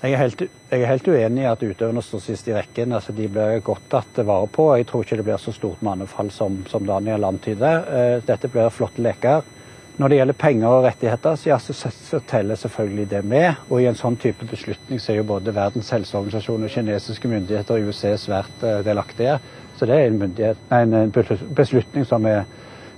[0.00, 2.94] Jeg er, helt, jeg er helt uenig i at utøverne står sist i rekken.
[2.96, 4.70] Altså, de blir godt tatt vare på.
[4.78, 7.84] Jeg tror ikke det blir så stort mannefall som, som Daniel antyder.
[7.84, 9.44] Eh, dette blir flotte leker.
[10.00, 13.60] Når det gjelder penger og rettigheter, så, ja, så, så, teller selvfølgelig det med.
[13.68, 17.76] Og i en sånn type beslutning så er jo både Verdens helseorganisasjon og kinesiske myndigheter
[17.76, 19.36] og UC svært uh, delaktige.
[19.76, 20.24] Så det er en,
[20.70, 22.46] nei, en beslutning som er,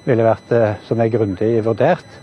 [0.06, 2.21] vært, uh, som er grundig vurdert.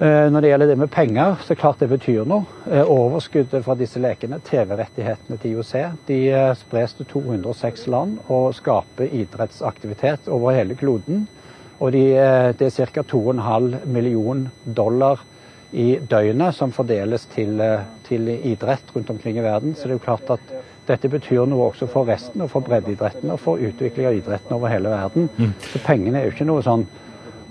[0.00, 2.46] Eh, når det gjelder det med penger, så klart det betyr noe.
[2.72, 5.72] Eh, overskuddet fra disse lekene, TV-rettighetene til IOC,
[6.08, 11.26] de eh, spres til 206 land og skaper idrettsaktivitet over hele kloden.
[11.84, 12.00] Og de,
[12.56, 13.04] det er ca.
[13.12, 15.20] 2,5 million dollar
[15.72, 17.60] i døgnet som fordeles til,
[18.08, 19.76] til, idrett rundt omkring i verden.
[19.76, 20.52] Så det er jo klart at
[20.88, 24.72] dette betyr noe også for resten, og for breddeidretten og for utvikling av idretten over
[24.72, 25.30] hele verden.
[25.36, 25.54] Mm.
[25.72, 26.84] Så pengene er jo ikke noe sånn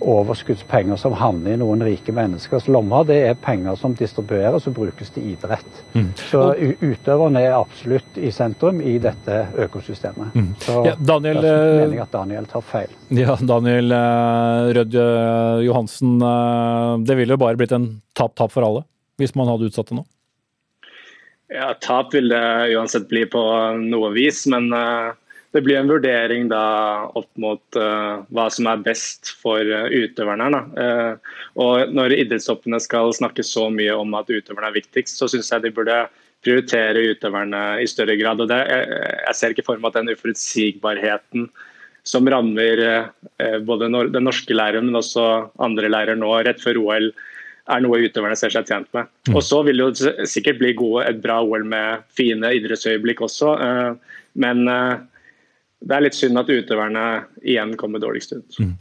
[0.01, 3.05] overskuddspenger som havner i noen rike menneskers lommer.
[3.07, 5.81] Det er penger som distribueres og brukes til idrett.
[5.93, 6.11] Mm.
[6.29, 6.43] Så
[6.81, 10.35] utøverne er absolutt i sentrum i dette økosystemet.
[10.35, 10.51] Mm.
[10.63, 12.93] Så ja, Daniel, det er mener at Daniel tar feil.
[13.15, 14.95] Ja, Daniel uh, Rød
[15.65, 18.85] Johansen, uh, det ville jo bare blitt en tap-tap for alle
[19.19, 20.05] hvis man hadde utsatt det nå?
[21.49, 23.41] Ja, Tap vil det uansett bli på
[23.81, 25.17] noe vis, men uh,
[25.51, 26.63] det blir en vurdering da
[27.17, 30.61] opp mot uh, hva som er best for uh, utøverne.
[30.77, 35.49] Uh, og Når idrettshoppene skal snakke så mye om at utøverne er viktigst, så syns
[35.49, 36.03] jeg de burde
[36.45, 38.39] prioritere utøverne i større grad.
[38.39, 41.49] og det, jeg, jeg ser ikke for meg at den uforutsigbarheten
[42.07, 42.79] som rammer
[43.67, 47.09] både den norske læreren, men også andre lærere nå rett før OL,
[47.69, 49.11] er noe utøverne ser seg tjent med.
[49.27, 49.35] Mm.
[49.35, 53.51] Og Så vil det jo sikkert bli gode, et bra OL med fine idrettsøyeblikk også,
[54.39, 54.63] men
[55.79, 57.03] det er litt synd at utøverne
[57.39, 58.57] igjen kommer dårligst ut.
[58.59, 58.73] Mm.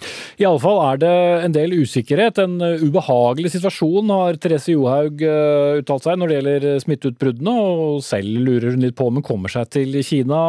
[0.59, 1.13] Fall er det
[1.45, 2.41] en del usikkerhet.
[2.43, 8.03] En uh, ubehagelig situasjon har Therese Johaug uh, uttalt seg når det gjelder smitteutbruddene, og
[8.07, 10.43] selv lurer hun litt på om hun kommer seg til Kina.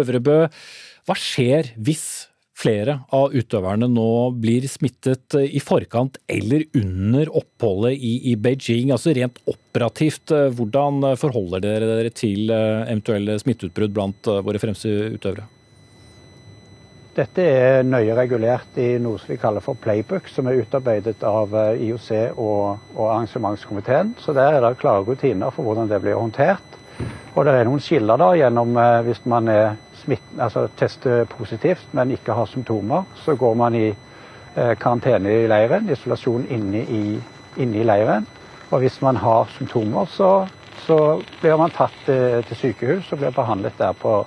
[0.00, 0.40] Øvrebø,
[1.04, 2.08] hva skjer hvis
[2.60, 4.08] flere av utøverne nå
[4.40, 8.92] blir smittet i forkant eller under oppholdet i, i Beijing?
[8.96, 15.48] Altså rent operativt, hvordan forholder dere dere til eventuelle smitteutbrudd blant våre fremste utøvere?
[17.10, 21.54] Dette er nøye regulert i noe som vi kaller for playbook, som er utarbeidet av
[21.58, 24.12] eh, IOC og, og arrangementskomiteen.
[24.22, 26.78] Så der er det klare rutiner for hvordan det blir håndtert.
[27.34, 31.90] Og det er noen skiller da gjennom eh, hvis man er smitt, altså tester positivt,
[31.98, 33.06] men ikke har symptomer.
[33.24, 37.04] Så går man i eh, karantene i leiren, isolasjon inne i,
[37.58, 38.26] inne i leiren.
[38.70, 40.44] Og hvis man har symptomer, så,
[40.86, 40.98] så
[41.40, 44.20] blir man tatt eh, til sykehus og blir behandlet der på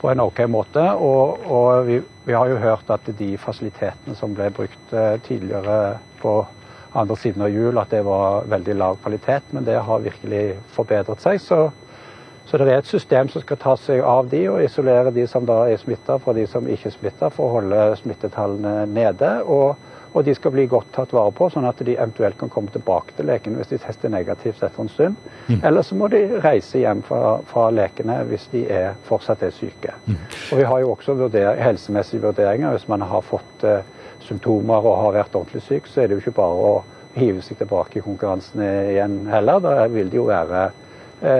[0.00, 0.82] på en OK måte.
[0.94, 5.96] Og, og vi, vi, har jo hørt at de fasilitetene som ble brukt eh, tidligere
[6.20, 6.38] på
[6.96, 9.50] andre siden av jul, at det var veldig lav kvalitet.
[9.52, 10.44] Men det har virkelig
[10.76, 11.40] forbedret seg.
[11.42, 11.60] Så,
[12.46, 15.48] så det er et system som skal ta seg av de og isolere de som
[15.48, 19.36] da er smitta fra de som ikke er smitta, for å holde smittetallene nede.
[19.44, 19.76] og
[20.16, 23.12] og de skal bli godt tatt vare på, sånn at de eventuelt kan komme tilbake
[23.18, 25.26] til lekene hvis de tester negativt etter en stund.
[25.50, 25.58] Mm.
[25.60, 29.92] Eller så må de reise hjem fra, fra lekene hvis de er, fortsatt er syke.
[30.06, 30.16] Mm.
[30.16, 32.72] Og Vi har jo også vurder, helsemessige vurderinger.
[32.78, 33.82] Hvis man har fått uh,
[34.24, 36.72] symptomer og har vært ordentlig syk, så er det jo ikke bare å
[37.16, 39.60] hive seg tilbake i konkurransen igjen heller.
[39.60, 40.70] Da vil det jo være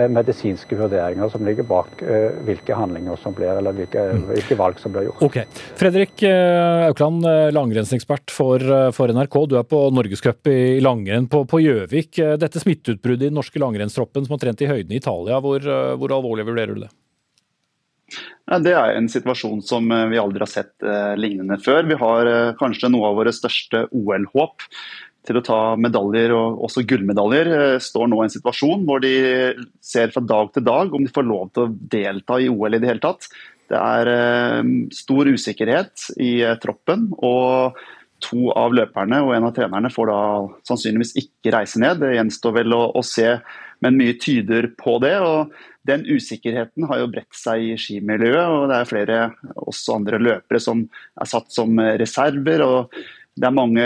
[0.09, 4.23] medisinske vurderinger som ligger bak eh, hvilke handlinger som blir, eller hvilke, mm.
[4.31, 5.21] hvilke valg som blir gjort.
[5.27, 5.37] Ok.
[5.77, 8.63] Fredrik eh, Aukland, langrennsekspert for,
[8.95, 9.39] for, NRK.
[9.49, 12.21] Du er på norgescup i langrenn på Gjøvik.
[12.41, 15.61] Dette smitteutbruddet i den norske langrennstroppen som har trent i høyden i Italia, hvor,
[15.99, 16.93] hvor alvorlig vurderer du det?
[18.63, 20.85] Det er en situasjon som vi aldri har sett
[21.19, 21.83] lignende før.
[21.89, 24.63] Vi har kanskje noe av våre største OL-håp
[25.27, 29.13] til å ta medaljer, og også gullmedaljer, eh, står nå i en situasjon hvor de
[29.83, 32.81] ser fra dag til dag om de får lov til å delta i OL i
[32.81, 33.27] det hele tatt.
[33.67, 37.11] Det er eh, stor usikkerhet i eh, troppen.
[37.17, 37.79] og
[38.25, 40.21] To av løperne og en av trenerne får da
[40.65, 41.99] sannsynligvis ikke reise ned.
[42.01, 43.35] Det gjenstår vel å, å se,
[43.85, 45.11] men mye tyder på det.
[45.21, 45.51] og
[45.85, 48.55] Den usikkerheten har jo bredt seg i skimiljøet.
[48.55, 49.19] og Det er flere
[49.53, 52.65] også andre løpere som er satt som reserver.
[52.65, 52.97] og
[53.37, 53.85] Det er mange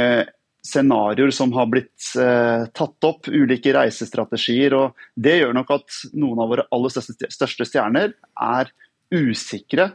[0.62, 4.76] scenarioer som har blitt eh, tatt opp, ulike reisestrategier.
[4.78, 8.74] og Det gjør nok at noen av våre aller største, stjerner er
[9.12, 9.91] usikre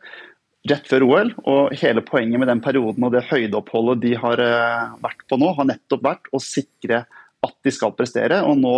[0.66, 1.32] rett før OL.
[1.46, 5.54] Og hele poenget med den perioden og det høydeoppholdet de har eh, vært på nå,
[5.58, 7.04] har nettopp vært å sikre
[7.46, 8.42] at de skal prestere.
[8.42, 8.76] og nå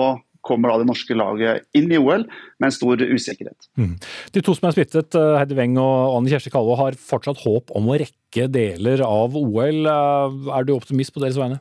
[0.48, 3.68] kommer da det norske laget inn i OL med en stor usikkerhet.
[3.79, 3.96] Mm.
[4.35, 7.74] De to som er smittet, eh, Heidi Weng og Anne Kjersti Kalvå, har fortsatt håp
[7.77, 9.83] om å rekke deler av OL.
[9.90, 11.61] Eh, er du optimist på deres vegne?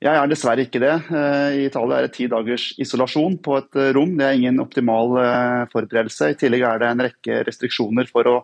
[0.00, 0.94] Jeg er dessverre ikke det.
[1.12, 4.14] Eh, I Italia er det ti dagers isolasjon på et eh, rom.
[4.16, 6.30] Det er ingen optimal eh, forberedelse.
[6.32, 8.38] I tillegg er det en rekke restriksjoner for å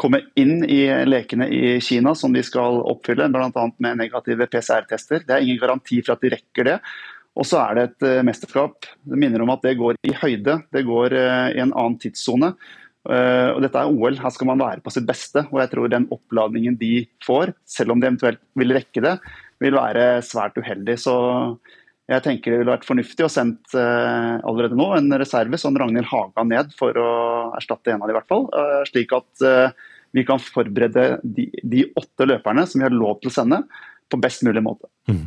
[0.00, 3.66] komme inn i lekene i Kina som de skal oppfylle, bl.a.
[3.84, 5.28] med negative PCR-tester.
[5.28, 6.80] Det er ingen garanti for at de rekker det.
[7.36, 8.88] Og så er det et mesterskap.
[9.04, 10.62] Det minner om at det går i høyde.
[10.72, 12.54] Det går i en annen tidssone.
[13.06, 15.44] Og dette er OL, her skal man være på sitt beste.
[15.52, 19.18] Og jeg tror den oppladningen de får, selv om de eventuelt vil rekke det,
[19.62, 20.96] vil være svært uheldig.
[21.00, 21.16] Så
[22.06, 26.06] jeg tenker det ville vært fornuftig å sendt eh, allerede nå en reserve som Ragnhild
[26.10, 27.10] Haga ned for å
[27.58, 28.46] erstatte en av de i hvert fall.
[28.54, 33.18] Uh, slik at eh, vi kan forberede de, de, åtte løperne som vi har lov
[33.20, 33.64] til å sende,
[34.06, 34.86] på best mulig måte.
[35.10, 35.24] Mm.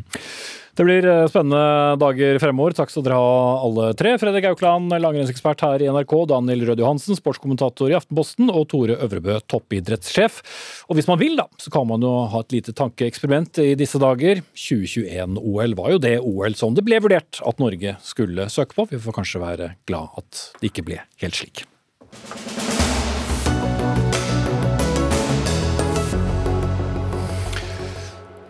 [0.79, 2.71] Det blir eh, spennende dager fremover.
[2.71, 4.13] Takk skal dere ha alle tre.
[4.15, 9.35] Fredrik Aukland, langrennsekspert her i NRK, Daniel Rød Johansen, sportskommentator i Aftenposten, og Tore Øvrebø,
[9.51, 10.39] toppidrettssjef.
[10.87, 13.99] Og hvis man vil, da, så kan man jo ha et lite tankeeksperiment i disse
[13.99, 14.39] dager.
[14.55, 18.87] 2021-OL var jo det OL som det ble vurdert at Norge skulle søke på.
[18.93, 21.65] Vi får kanskje være glad at det ikke ble helt slik.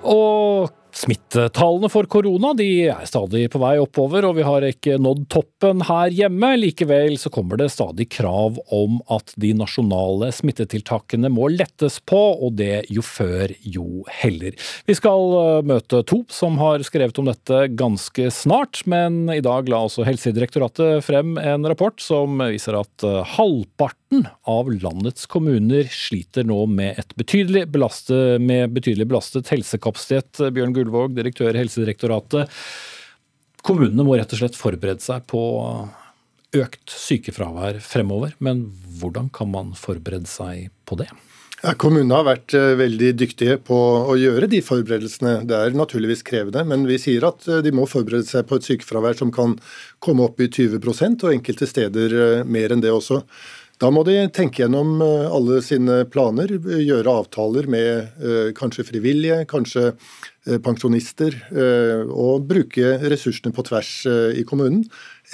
[0.05, 0.69] Og
[0.99, 5.83] Smittetallene for korona de er stadig på vei oppover, og vi har ikke nådd toppen
[5.87, 6.49] her hjemme.
[6.59, 12.57] Likevel så kommer det stadig krav om at de nasjonale smittetiltakene må lettes på, og
[12.59, 14.57] det jo før jo heller.
[14.89, 19.71] Vi skal eh, møte to som har skrevet om dette ganske snart, men i dag
[19.71, 23.23] la også Helsedirektoratet frem en rapport som viser at eh,
[24.09, 30.39] halvparten av landets kommuner sliter nå med, et betydelig belastet, med betydelig belastet helsekapasitet.
[30.51, 32.49] Bjørn Gullvåg, direktør i Helsedirektoratet.
[33.61, 35.41] Kommunene må rett og slett forberede seg på
[36.55, 38.33] økt sykefravær fremover.
[38.39, 41.09] Men hvordan kan man forberede seg på det?
[41.59, 43.75] Ja, kommunene har vært uh, veldig dyktige på
[44.07, 45.41] å gjøre de forberedelsene.
[45.43, 48.63] Det er naturligvis krevende, men vi sier at uh, de må forberede seg på et
[48.63, 49.57] sykefravær som kan
[49.99, 53.25] komme opp i 20% og enkelte steder uh, mer enn det også.
[53.79, 56.51] Da må de tenke gjennom alle sine planer,
[56.83, 59.93] gjøre avtaler med kanskje frivillige, kanskje
[60.49, 64.85] Eh, pensjonister, eh, og bruke ressursene på tvers eh, i kommunen.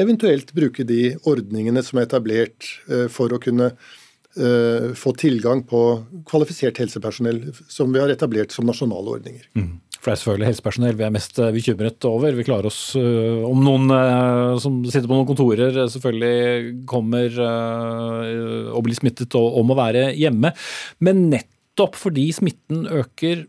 [0.01, 2.73] Eventuelt bruke de ordningene som er etablert
[3.13, 3.71] for å kunne
[4.35, 5.79] få tilgang på
[6.27, 7.37] kvalifisert helsepersonell,
[7.71, 9.45] som vi har etablert som nasjonale ordninger.
[9.55, 9.77] Mm.
[10.05, 12.35] For det er selvfølgelig helsepersonell vi er mest bekymret over.
[12.37, 13.89] Vi klarer oss om noen
[14.61, 17.39] som sitter på noen kontorer selvfølgelig kommer
[18.69, 20.53] og blir smittet og må være hjemme.
[21.01, 23.47] Men nettopp fordi smitten øker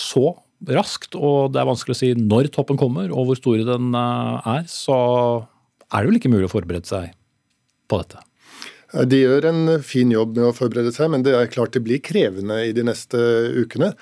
[0.00, 0.24] så
[0.68, 4.50] raskt, og det er vanskelig å si når toppen kommer og hvor stor den eh,
[4.56, 4.96] er, så
[5.90, 7.14] er det vel ikke mulig å forberede seg
[7.90, 8.20] på dette?
[9.06, 12.02] De gjør en fin jobb med å forberede seg, men det er klart det blir
[12.02, 13.18] krevende i de neste
[13.54, 13.92] ukene.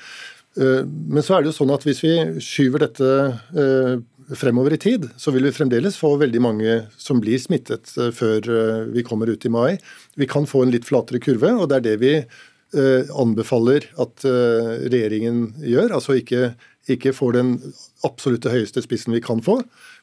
[0.59, 3.11] Eh, men så er det jo sånn at hvis vi skyver dette
[3.55, 3.95] eh,
[4.39, 8.45] fremover i tid, så vil vi fremdeles få veldig mange som blir smittet før
[8.93, 9.79] vi kommer ut i mai.
[10.21, 12.13] Vi kan få en litt flatere kurve, og det er det vi
[12.77, 15.95] Eh, anbefaler at eh, regjeringen gjør.
[15.97, 16.51] Altså ikke,
[16.93, 17.55] ikke får den
[18.05, 19.63] absolutte høyeste spissen vi kan få,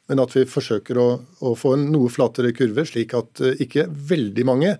[0.10, 1.06] men at vi forsøker å,
[1.46, 4.72] å få en noe flatere kurve, slik at eh, ikke veldig mange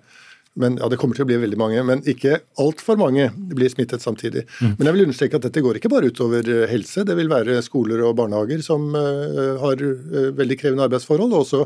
[0.56, 4.04] men ja, det kommer til å bli veldig mange, men ikke altfor mange blir smittet
[4.04, 4.46] samtidig.
[4.60, 4.76] Mm.
[4.78, 7.04] Men jeg vil understreke at dette går ikke bare utover eh, helse.
[7.04, 11.62] Det vil være skoler og barnehager som uh, har uh, veldig krevende arbeidsforhold, og også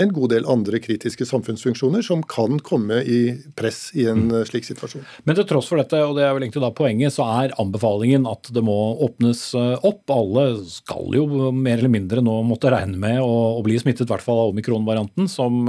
[0.00, 3.20] en god del andre kritiske samfunnsfunksjoner som kan komme i
[3.58, 5.04] press i en uh, slik situasjon.
[5.28, 8.28] Men til tross for dette, og det er vel egentlig da poenget, så er anbefalingen
[8.30, 10.04] at det må åpnes opp.
[10.12, 14.12] Alle skal jo mer eller mindre nå måtte regne med å, å bli smittet, i
[14.12, 15.64] hvert fall av omikron-varianten, som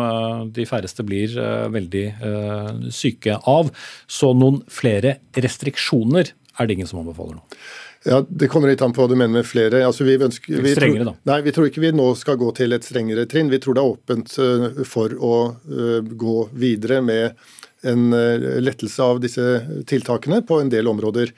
[0.54, 1.36] de færreste blir
[1.74, 2.06] veldig
[2.94, 3.72] syke av.
[4.08, 7.46] Så noen flere restriksjoner er det ingen som anbefaler nå.
[8.04, 9.84] Ja, Det kommer litt an på hva du mener med flere.
[9.88, 11.16] Altså, vi ønsker, vi strengere, da.
[11.32, 13.51] Nei, Vi tror ikke vi nå skal gå til et strengere trinn.
[13.51, 17.38] Vi tror det er åpent uh, for å uh, gå videre med
[17.88, 19.45] en uh, lettelse av disse
[19.89, 21.32] tiltakene på en del områder.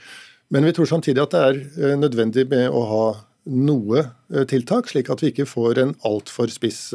[0.54, 3.06] Men vi tror samtidig at det er nødvendig med å ha
[3.46, 4.04] noe
[4.50, 6.92] tiltak, slik at vi ikke får en altfor spiss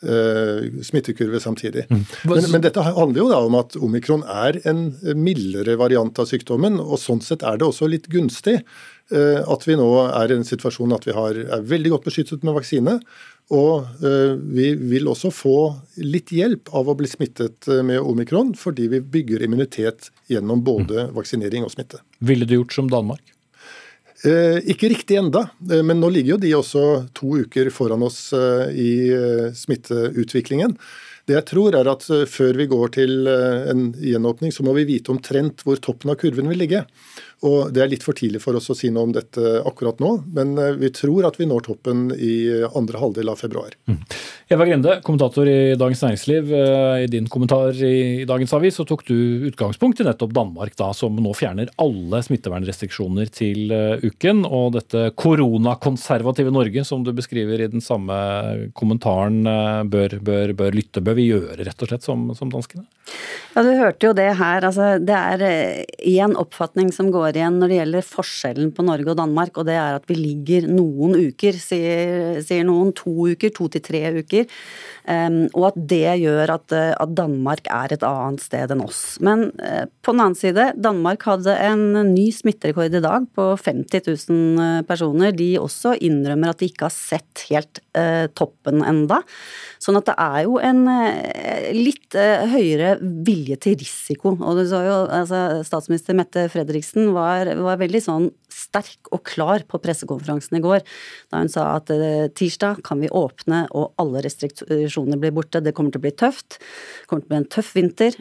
[0.00, 1.86] smittekurve samtidig.
[1.90, 2.02] Mm.
[2.28, 6.76] Men, men, dette handler jo da om at omikron er en mildere variant av sykdommen,
[6.82, 10.46] og sånn sett er det også litt gunstig uh, at vi nå er i en
[10.46, 12.98] situasjon at vi har, er veldig godt beskyttet med vaksine.
[13.56, 15.56] Og uh, vi vil også få
[16.02, 21.16] litt hjelp av å bli smittet med omikron, fordi vi bygger immunitet gjennom både mm.
[21.16, 22.02] vaksinering og smitte.
[22.18, 23.35] Ville du gjort som Danmark?
[24.24, 26.84] Eh, ikke riktig enda, eh, men nå ligger jo de også
[27.16, 28.92] to uker foran oss eh, i
[29.52, 30.76] smitteutviklingen.
[31.26, 35.10] Det jeg tror er at Før vi går til en gjenåpning, så må vi vite
[35.10, 36.84] omtrent hvor toppen av kurven vil ligge.
[37.46, 40.12] Og Det er litt for tidlig for oss å si noe om dette akkurat nå,
[40.36, 42.34] men eh, vi tror at vi når toppen i
[42.76, 43.76] andre halvdel av februar.
[43.90, 44.00] Mm.
[44.56, 46.52] Eva Grende, kommentator i Dagens Næringsliv.
[46.54, 49.16] Eh, I din kommentar i Dagens Avis så tok du
[49.50, 54.44] utgangspunkt i nettopp Danmark, da, som nå fjerner alle smittevernrestriksjoner til eh, uken.
[54.46, 58.16] Og dette koronakonservative Norge, som du beskriver i den samme
[58.78, 59.42] kommentaren,
[59.90, 61.02] bør, bør, bør lytte.
[61.04, 62.86] Bør vi gjøre rett og slett som, som danskene?
[63.54, 64.64] Ja, Du hørte jo det her.
[64.66, 69.18] altså Det er én oppfatning som går igjen når det gjelder forskjellen på Norge og
[69.20, 72.94] Danmark, og det er at vi ligger noen uker, sier, sier noen.
[72.96, 74.46] To uker, to til tre uker.
[75.06, 79.02] Og at det gjør at, at, Danmark er et annet sted enn oss.
[79.22, 84.10] Men uh, på den annen side, Danmark hadde en ny smitterekord i dag på 50
[84.30, 85.34] 000 personer.
[85.36, 87.82] De også innrømmer at de ikke har sett helt
[88.36, 89.22] toppen enda.
[89.80, 90.82] Sånn at det er jo en
[91.72, 92.12] litt
[92.52, 94.34] høyere vilje til risiko.
[94.36, 99.64] Og du så jo, altså, Statsminister Mette Fredriksen var, var veldig sånn sterk og klar
[99.68, 100.82] på pressekonferansen i går,
[101.32, 101.92] da hun sa at
[102.36, 105.60] tirsdag kan vi åpne og alle restriksjoner blir borte.
[105.64, 106.58] Det kommer til å bli tøft.
[106.58, 108.18] Det kommer til å bli en tøff vinter,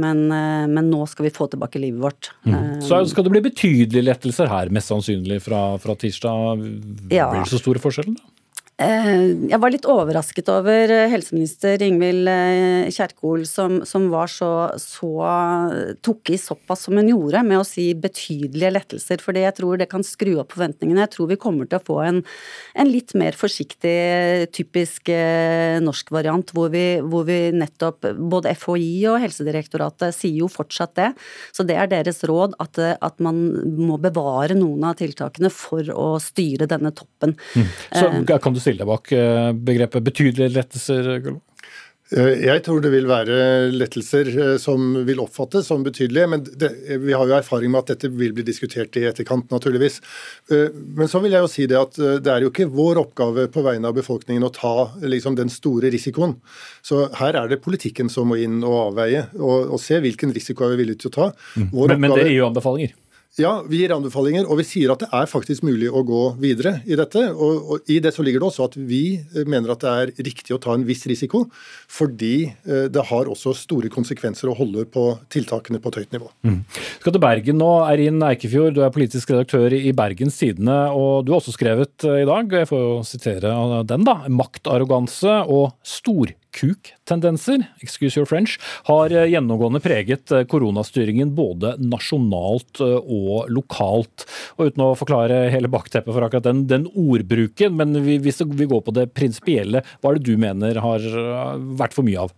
[0.00, 2.30] men, men nå skal vi få tilbake livet vårt.
[2.48, 2.80] Mm.
[2.84, 6.64] Så skal det bli betydelige lettelser her, mest sannsynlig fra, fra tirsdag.
[7.12, 7.30] Ja.
[7.32, 8.33] Blir det så store forskjeller, da?
[8.74, 14.48] Eh, jeg var litt overrasket over eh, helseminister Ingvild eh, Kjerkol, som, som var så,
[14.82, 15.12] så
[16.02, 19.22] tok i såpass som hun gjorde, med å si betydelige lettelser.
[19.22, 21.04] For jeg tror det kan skru opp forventningene.
[21.04, 22.18] Jeg tror vi kommer til å få en,
[22.74, 23.94] en litt mer forsiktig,
[24.54, 25.12] typisk
[25.84, 31.12] norsk variant, hvor vi, hvor vi, nettopp Både FHI og Helsedirektoratet sier jo fortsatt det.
[31.54, 33.38] Så det er deres råd at, at man
[33.78, 37.36] må bevare noen av tiltakene for å styre denne toppen.
[37.54, 37.70] Mm.
[37.94, 38.10] Så
[38.42, 41.10] kan du stille deg bak eh, begrepet betydelige lettelser?
[42.14, 43.36] Eh, jeg tror det vil være
[43.74, 46.30] lettelser eh, som vil oppfattes som betydelige.
[46.32, 46.70] Men det,
[47.02, 50.00] vi har jo erfaring med at dette vil bli diskutert i etterkant, naturligvis.
[50.50, 53.64] Men så vil jeg jo si det at det er jo ikke vår oppgave på
[53.66, 56.38] vegne av befolkningen å ta liksom, den store risikoen.
[56.84, 60.66] Så her er det politikken som må inn og avveie, og, og se hvilken risiko
[60.66, 61.32] er vi villige til å ta.
[61.72, 62.96] Vår Men, men det er jo anbefalinger?
[63.34, 66.76] Ja, vi gir anbefalinger, og vi sier at det er faktisk mulig å gå videre
[66.86, 67.24] i dette.
[67.32, 70.12] Og, og I det så ligger det også at vi eh, mener at det er
[70.28, 71.40] riktig å ta en viss risiko,
[71.90, 76.30] fordi eh, det har også store konsekvenser å holde på tiltakene på et høyt nivå.
[76.46, 76.60] Mm.
[77.00, 81.34] Skal til Bergen nå, Eirin Eikefjord, du er politisk redaktør i Bergens Tidende, og du
[81.34, 83.58] har også skrevet eh, i dag, jeg får jo sitere
[83.90, 88.56] den, da, maktarroganse og stor kuk-tendenser, excuse your French,
[88.88, 94.26] har eh, gjennomgående preget eh, koronastyringen både nasjonalt eh, og lokalt.
[94.58, 98.84] Og Uten å forklare hele bakteppet for akkurat den, den ordbruken, men hvis vi går
[98.86, 101.04] på det prinsipielle, hva er det du mener har
[101.78, 102.34] vært for mye av?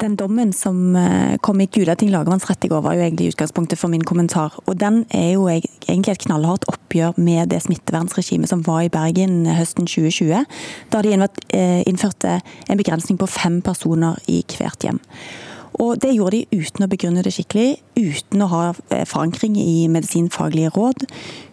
[0.00, 3.92] Den dommen som eh, kom i Gulating lagmannsrett i går, var jo egentlig utgangspunktet for
[3.92, 4.54] min kommentar.
[4.64, 9.44] Og den er jo egentlig et knallhardt oppgjør med det smittevernregimet som var i Bergen
[9.44, 10.46] høsten 2020.
[10.94, 15.02] Da de eh, innførte en begrensning på fem personer i hvert hjem.
[15.80, 19.84] Og Det gjorde de uten å begrunne det skikkelig, uten å ha eh, forankring i
[19.92, 21.04] medisinfaglige råd,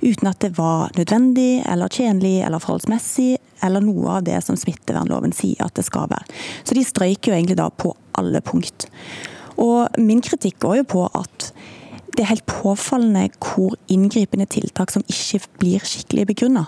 [0.01, 5.33] uten at det var nødvendig eller tjenlig eller forholdsmessig, eller noe av det som smittevernloven
[5.35, 6.27] sier at det skal være.
[6.63, 8.89] Så de strøyker jo egentlig da på alle punkt.
[9.57, 11.51] Og Min kritikk går jo på at
[12.17, 16.65] det er helt påfallende hvor inngripende tiltak som ikke blir skikkelig begrunna.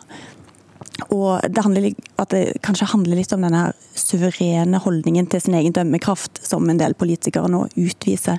[1.16, 5.74] Og det handler, at det kanskje handler litt om denne suverene holdningen til sin egen
[5.76, 8.38] dømmekraft som en del politikere nå utviser.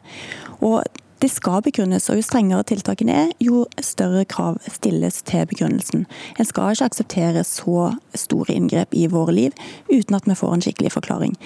[0.61, 0.85] Og
[1.21, 6.07] det skal begrunnes, og jo strengere tiltakene er, jo større krav stilles til begrunnelsen.
[6.39, 9.57] En skal ikke akseptere så store inngrep i våre liv
[9.91, 11.37] uten at vi får en skikkelig forklaring.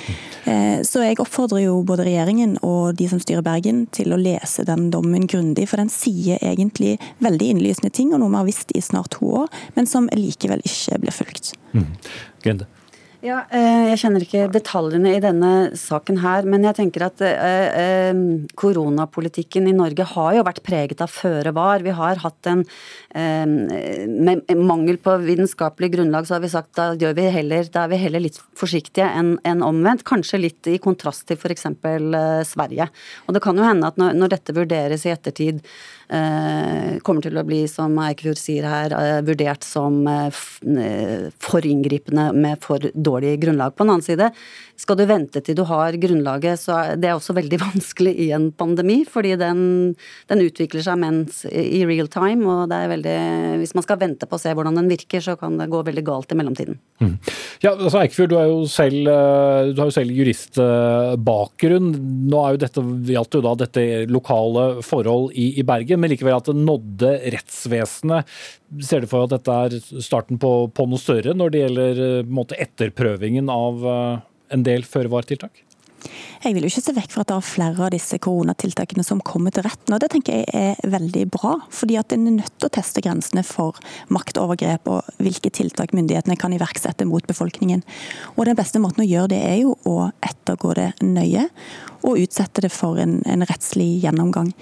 [0.51, 4.67] Eh, så jeg oppfordrer jo både regjeringen og de som styrer Bergen til å lese
[4.69, 8.75] den dommen grundig, for den sier egentlig veldig innlysende ting, og noe vi har visst
[8.75, 11.55] i snart to år, men som likevel ikke blir fulgt.
[11.75, 11.91] Mm.
[12.45, 12.71] Gende.
[13.25, 15.51] Ja, eh, Jeg kjenner ikke detaljene i denne
[15.81, 18.19] saken her, men jeg tenker at eh, eh,
[18.61, 21.81] koronapolitikken i Norge har jo vært preget av føre var.
[21.81, 22.67] Vi har hatt en
[23.15, 28.01] Med mangel på vitenskapelig grunnlag så har vi sagt da, vi heller, da er vi
[28.03, 30.03] heller litt forsiktige enn en omvendt.
[30.05, 31.69] Kanskje litt i kontrast til f.eks.
[32.51, 32.89] Sverige.
[33.29, 35.63] Og det kan jo hende at når, når dette vurderes i ettertid
[37.07, 40.03] kommer til å bli, som Eikefjord sier her, vurdert som
[41.41, 43.75] for inngripende med for dårlig grunnlag.
[43.75, 44.31] På den annen side,
[44.81, 48.51] skal du vente til du har grunnlaget, så er det også veldig vanskelig i en
[48.53, 49.03] pandemi.
[49.09, 49.61] Fordi den,
[50.31, 53.19] den utvikler seg mens i real time, og det er veldig
[53.63, 56.05] Hvis man skal vente på å se hvordan den virker, så kan det gå veldig
[56.07, 56.79] galt i mellomtiden.
[57.03, 57.17] Mm.
[57.65, 59.11] Ja, altså Eikefjord, du, er jo selv,
[59.75, 61.93] du har jo selv juristbakgrunn.
[62.31, 66.37] Nå er jo dette, gjaldt jo da dette lokale forhold i, i Bergen men likevel
[66.37, 68.29] at det nådde rettsvesenet.
[68.83, 72.27] Ser du for at dette er starten på, på noe større når det gjelder eh,
[72.27, 74.25] måte, etterprøvingen av eh,
[74.57, 75.63] en del føre-var-tiltak?
[76.45, 79.23] Jeg vil jo ikke se vekk fra at det er flere av disse koronatiltakene som
[79.25, 79.95] kommer til retten.
[79.95, 81.55] og Det tenker jeg er veldig bra.
[81.71, 83.79] fordi at En er nødt til å teste grensene for
[84.13, 87.83] maktovergrep og hvilke tiltak myndighetene kan iverksette mot befolkningen.
[88.37, 91.49] Og Den beste måten å gjøre det er jo å ettergå det nøye
[92.05, 94.53] og utsette det for en, en rettslig gjennomgang.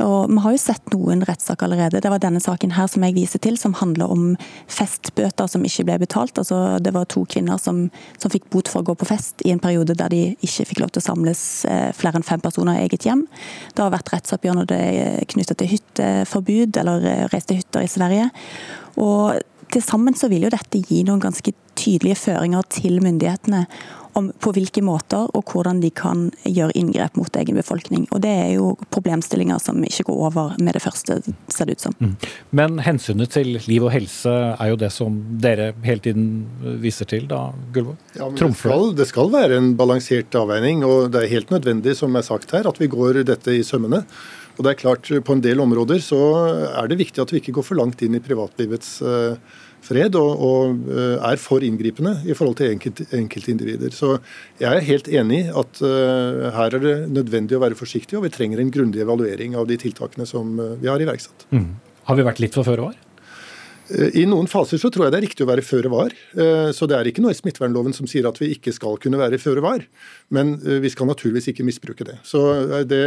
[0.00, 2.00] Og Vi har jo sett noen rettssaker allerede.
[2.00, 4.24] Det var denne saken her som jeg viser til, som handler om
[4.70, 6.38] festbøter som ikke ble betalt.
[6.38, 7.84] Altså, det var to kvinner som,
[8.18, 10.82] som, fikk bot for å gå på fest i en periode der de ikke fikk
[10.82, 13.26] lov til å samles eh, flere enn fem personer i eget hjem.
[13.74, 17.90] Det har vært rettsoppgjør når det er knyttet til hytteforbud eller eh, reiste hytter i
[17.92, 18.30] Sverige.
[19.02, 23.64] Og til sammen så vil jo dette gi noen ganske tydelige føringer til myndighetene
[24.18, 28.06] om på hvilke måter og hvordan de kan gjøre inngrep mot egen befolkning.
[28.10, 31.86] Og Det er jo problemstillinger som ikke går over med det første, ser det ut
[31.86, 31.96] som.
[31.98, 32.14] Mm.
[32.50, 36.28] Men hensynet til liv og helse er jo det som dere hele tiden
[36.82, 37.96] viser til, da, Gullvåg?
[38.18, 42.14] Ja, det skal, det skal være en balansert avveining, og det er helt nødvendig, som
[42.16, 44.04] er sagt her, at vi går dette i sømmene.
[44.58, 46.20] Og det er klart, På en del områder så
[46.76, 49.38] er det viktig at vi ikke går for langt inn i privatlivets uh,
[49.82, 53.94] fred og, og, eh, er for inngripende i forhold til enkelt, enkeltindivider.
[53.94, 54.16] Så
[54.60, 58.26] jeg er helt enig i at uh, her er det nødvendig å være forsiktig, og
[58.26, 61.48] vi trenger en grundig evaluering av de tiltakene som uh, vi har iverksatt.
[61.54, 61.72] Mm.
[62.08, 62.98] Har vi vært litt for føre var?
[63.92, 66.14] Eh, I noen faser så tror jeg det er riktig å være føre var.
[66.32, 69.20] Eh, så det er ikke noe i smittevernloven som sier at vi ikke skal kunne
[69.20, 69.84] være føre var.
[70.32, 72.18] Men eh, vi skal naturligvis ikke misbruke det.
[72.26, 72.42] Så
[72.88, 73.02] det,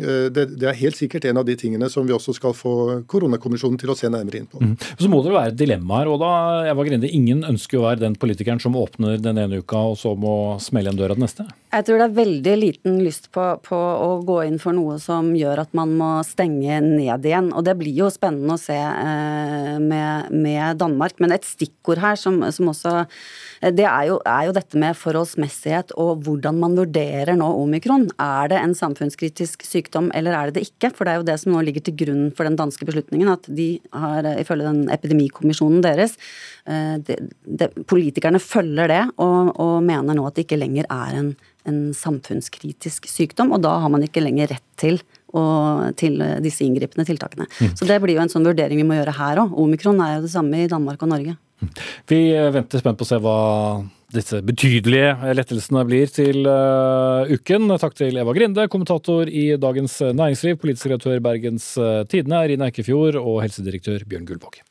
[0.00, 2.74] det, det, er helt sikkert en av de tingene som vi også skal få
[3.10, 4.62] koronakommisjonen til å se nærmere inn på.
[4.62, 4.76] Mm.
[4.98, 6.10] Så må det være dilemmaer.
[6.10, 6.32] Og da,
[6.70, 10.14] Eva Grinde, ingen ønsker å være den politikeren som åpner den ene uka og så
[10.18, 11.46] må smelle igjen døra den neste?
[11.70, 15.30] Jeg tror det er veldig liten lyst på, på å gå inn for noe som
[15.36, 17.52] gjør at man må stenge ned igjen.
[17.54, 21.18] Og det blir jo spennende å se eh, med med Danmark.
[21.20, 23.04] Men et stikkord her som, som også
[23.60, 28.08] det er jo, er jo, dette med forholdsmessighet og hvordan man vurderer nå omikron.
[28.20, 30.92] Er det en samfunnskritisk sykdom eller er det det ikke?
[30.96, 33.48] For det er jo det som nå ligger til grunn for den danske beslutningen, at
[33.50, 36.16] de har, ifølge den epidemikommisjonen deres,
[36.66, 41.16] de, det, det, politikerne følger det og, og, mener nå at det ikke lenger er
[41.18, 41.30] en,
[41.68, 45.00] en samfunnskritisk sykdom, og da har man ikke lenger rett til
[45.36, 47.46] og til disse inngripende tiltakene.
[47.60, 47.76] Mm.
[47.78, 49.54] Så det blir jo en sånn vurdering vi må gjøre her òg.
[49.62, 51.36] Omikron er jo det samme i Danmark og Norge.
[51.60, 51.72] Mm.
[52.10, 52.20] Vi
[52.56, 53.38] venter spent på å se hva
[54.10, 57.70] disse betydelige lettelsene blir til uh, uken.
[57.78, 63.20] Takk til Eva Grinde, kommentator i Dagens Næringsliv, politisk redaktør Bergens uh, Tidende, Rina Eikefjord
[63.20, 64.64] og helsedirektør Bjørn Gullvåg.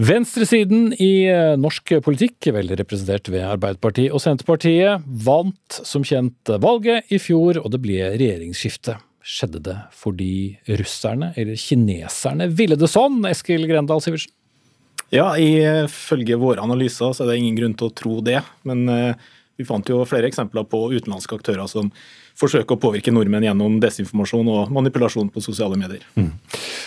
[0.00, 7.10] Venstresiden i eh, norsk politikk, vel representert ved Arbeiderpartiet og Senterpartiet, vant som kjent valget
[7.12, 8.96] i fjor, og det ble regjeringsskifte.
[9.20, 14.32] Skjedde det fordi russerne, eller kineserne, ville det sånn, Eskil Grendal Sivertsen?
[15.12, 18.38] Ja, ifølge våre analyser så er det ingen grunn til å tro det.
[18.64, 19.30] Men eh,
[19.60, 21.92] vi fant jo flere eksempler på utenlandske aktører som
[22.40, 26.04] forsøker å påvirke nordmenn gjennom desinformasjon og manipulasjon på sosiale medier.
[26.16, 26.32] Mm.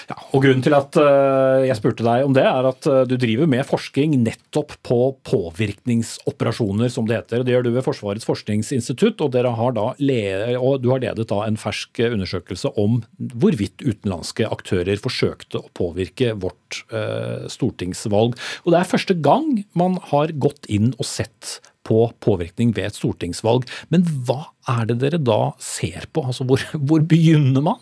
[0.10, 3.16] Ja, og Grunnen til at uh, jeg spurte deg om det, er at uh, du
[3.20, 5.00] driver med forskning nettopp på
[5.30, 7.46] påvirkningsoperasjoner, som det heter.
[7.46, 12.74] Det gjør du ved Forsvarets forskningsinstitutt, og, har og du har ledet en fersk undersøkelse
[12.80, 18.36] om hvorvidt utenlandske aktører forsøkte å påvirke vårt uh, stortingsvalg.
[18.66, 23.00] Og Det er første gang man har gått inn og sett på påvirkning ved et
[23.00, 23.68] stortingsvalg.
[23.94, 26.26] Men hva er det dere da ser på?
[26.30, 27.82] Altså, hvor, hvor begynner man?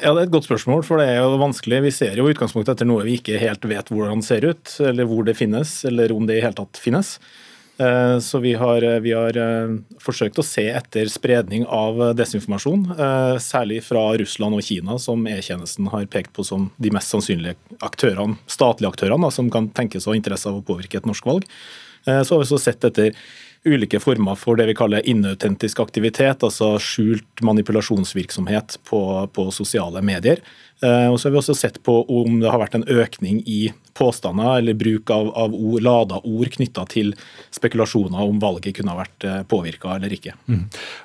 [0.00, 1.82] Ja, Det er et godt spørsmål, for det er jo vanskelig.
[1.84, 5.26] Vi ser jo utgangspunktet etter noe vi ikke helt vet hvordan ser ut, eller hvor
[5.26, 7.18] det finnes, eller om det i hele tatt finnes.
[7.80, 13.36] Eh, så vi har, vi har, eh, forsøkt å se etter spredning av desinformasjon, eh,
[13.40, 18.36] særlig fra Russland og Kina, som E-tjenesten har pekt på som de mest sannsynlige aktørene,
[18.46, 21.44] statlige aktørene som kan tenkes å ha interesse av å påvirke et norsk valg.
[22.06, 23.16] Eh, så har vi så sett etter
[23.64, 29.02] ulike former for det vi kaller inautentisk aktivitet, altså skjult manipulasjonsvirksomhet på,
[29.36, 30.40] på sosiale medier.
[30.80, 33.68] Eh, og så har vi også sett på om det har vært en økning i
[34.00, 37.12] påstander eller bruk av, av ord, lada ord knytta til
[37.52, 40.32] spekulasjoner om valget kunne ha vært eh, påvirka eller ikke.
[40.48, 40.62] Mm.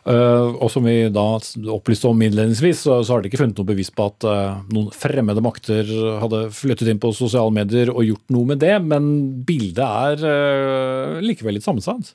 [0.07, 1.25] Uh, og som vi da
[1.73, 4.27] opplyste om innledningsvis, så, har de ikke funnet noe bevis på at
[4.71, 5.89] noen fremmede makter
[6.21, 9.09] hadde flyttet inn på sosiale medier og gjort noe med det, men
[9.47, 12.13] bildet er likevel litt sammensatt?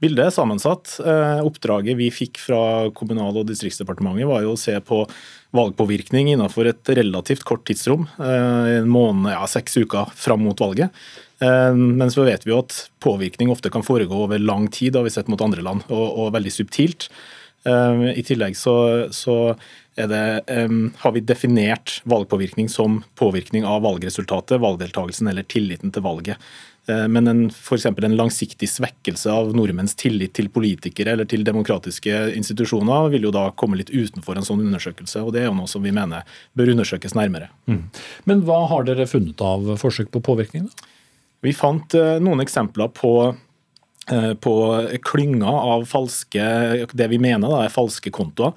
[0.00, 0.94] Bildet er sammensatt.
[1.44, 5.02] Oppdraget vi fikk fra Kommunal- og distriktsdepartementet var jo å se på
[5.56, 10.90] valgpåvirkning innenfor et relativt kort tidsrom, eh, en måned, ja, seks uker fram mot valget.
[11.40, 15.02] Eh, men så vet vi jo at påvirkning ofte kan foregå over lang tid, har
[15.02, 17.08] vi sett mot andre land, og, og veldig subtilt.
[17.66, 19.56] Eh, I tillegg så, så
[20.00, 20.44] det,
[20.96, 26.38] har vi definert valgpåvirkning som påvirkning av valgresultatet, valgdeltakelsen eller tilliten til valget.
[26.90, 32.22] Eh, men en, for en langsiktig svekkelse av nordmenns tillit til politikere eller til demokratiske
[32.38, 35.22] institusjoner vil jo da komme litt utenfor en sånn undersøkelse.
[35.22, 36.26] og Det er jo noe som vi mener
[36.58, 37.50] bør undersøkes nærmere.
[37.70, 37.84] Mm.
[38.30, 40.66] Men hva har dere funnet av forsøk på påvirkning?
[40.68, 40.90] da?
[41.46, 43.14] Vi fant eh, noen eksempler på
[44.42, 44.52] på
[45.06, 46.42] klynger av falske,
[46.98, 48.56] det vi mener da, er falske kontoer.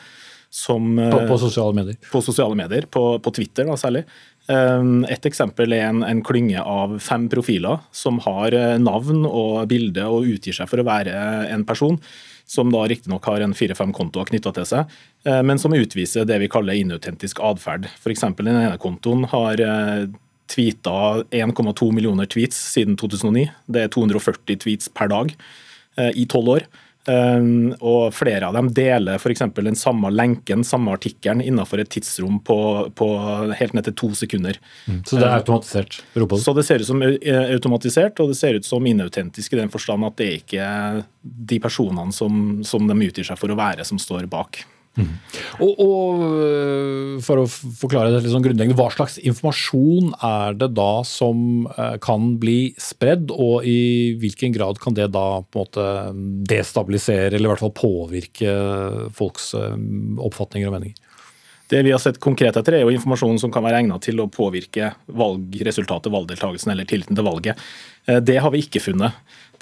[0.49, 1.97] Som, på, på, sosiale medier?
[2.09, 4.03] På sosiale medier, på, på Twitter da, særlig.
[4.51, 10.27] Et eksempel er en, en, klynge av fem profiler som har navn og bilde og
[10.27, 11.13] utgir seg for å være
[11.47, 11.95] en person
[12.45, 14.93] som da riktignok har en fire-fem kontoer knytta til seg,
[15.27, 17.87] eh, men som utviser det vi kaller inautentisk atferd.
[18.01, 18.25] F.eks.
[18.39, 20.07] den ene kontoen har eh,
[20.51, 23.47] tweeta 1,2 millioner tweets siden 2009.
[23.65, 26.67] Det er 240 tweets per dag eh, i tolv år.
[27.03, 29.41] Um, og flere av dem deler f.eks.
[29.57, 32.57] den samme lenken, samme artikkelen, innenfor et tidsrom på,
[32.95, 33.07] på,
[33.59, 34.59] helt ned til to sekunder.
[34.87, 35.01] Mm.
[35.03, 35.99] Så det er automatisert?
[36.15, 36.43] Robot.
[36.45, 40.07] så det ser ut som automatisert, og det ser ut som inautentisk i den forstand
[40.07, 40.69] at det er ikke
[41.53, 44.63] de personene som, som de utgir seg for å være, som står bak.
[44.93, 45.09] Mm.
[45.65, 50.69] Og, og, øh, For å forklare det litt sånn grunnleggende, hva slags informasjon er det
[50.77, 55.65] da som øh, kan bli spredd, og i hvilken grad kan det da på en
[55.65, 55.87] måte
[56.53, 58.53] destabilisere, eller i hvert fall påvirke
[59.17, 59.73] folks øh,
[60.29, 61.02] oppfatninger og meninger?
[61.71, 64.29] Det vi har sett konkret etter, er jo informasjon som kan være egnet til å
[64.31, 67.61] påvirke valgresultatet, valgdeltakelsen eller tilliten til valget.
[68.03, 69.15] Det har vi ikke funnet.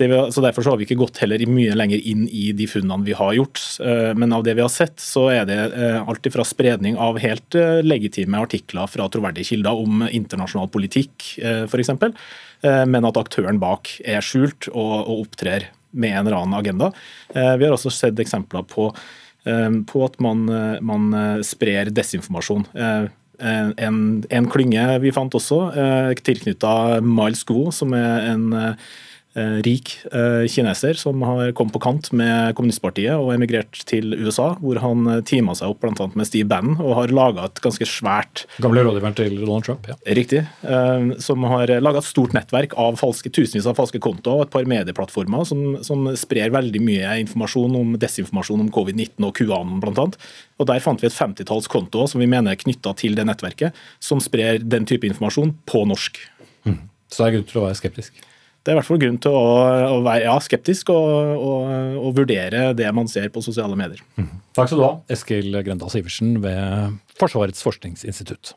[0.08, 3.06] Vi, så Derfor så har vi ikke gått heller mye lenger inn i de funnene
[3.06, 3.62] vi har gjort.
[3.84, 7.20] Eh, men av det vi har sett, så er det eh, alt fra spredning av
[7.22, 11.94] helt eh, legitime artikler fra troverdige kilder om internasjonal politikk f.eks.,
[12.62, 15.64] men at aktøren bak er skjult og, og opptrer
[15.98, 16.92] med en eller annen agenda.
[17.34, 18.92] Vi har også sett eksempler på,
[19.44, 20.46] på at man,
[20.86, 21.08] man,
[21.42, 22.68] sprer desinformasjon.
[23.42, 23.72] En,
[24.30, 25.58] en, klynge vi fant også,
[26.22, 28.76] tilknytta Miles Goe, som er en Eh,
[29.64, 34.80] rik eh, kineser som har kommet på kant med kommunistpartiet og emigrert til USA, hvor
[34.84, 36.08] han eh, teama seg opp bl.a.
[36.20, 39.96] med Steve Bannon og har laga et ganske svært Gamle rådgiveren til Donald Trump, ja.
[40.12, 40.42] Riktig.
[41.24, 44.68] Som har laga et stort nettverk av falske, tusenvis av falske kontoer og et par
[44.70, 50.08] medieplattformer som, som sprer veldig mye informasjon om desinformasjon om covid-19 og QAnon bl.a.
[50.60, 53.78] Og Der fant vi et femtitalls kontoer som vi mener er knytta til det nettverket,
[54.04, 56.20] som sprer den type informasjon på norsk.
[56.68, 56.84] Mm.
[57.08, 58.28] Så det er grunn til å være skeptisk?
[58.62, 59.46] Det er i hvert fall grunn til å,
[59.90, 64.04] å være ja, skeptisk og, og, og, vurdere det man ser på sosiale medier.
[64.22, 64.30] Mm.
[64.54, 68.54] Takk skal du ha, Eskil Grendal Sivertsen ved Forsvarets forskningsinstitutt.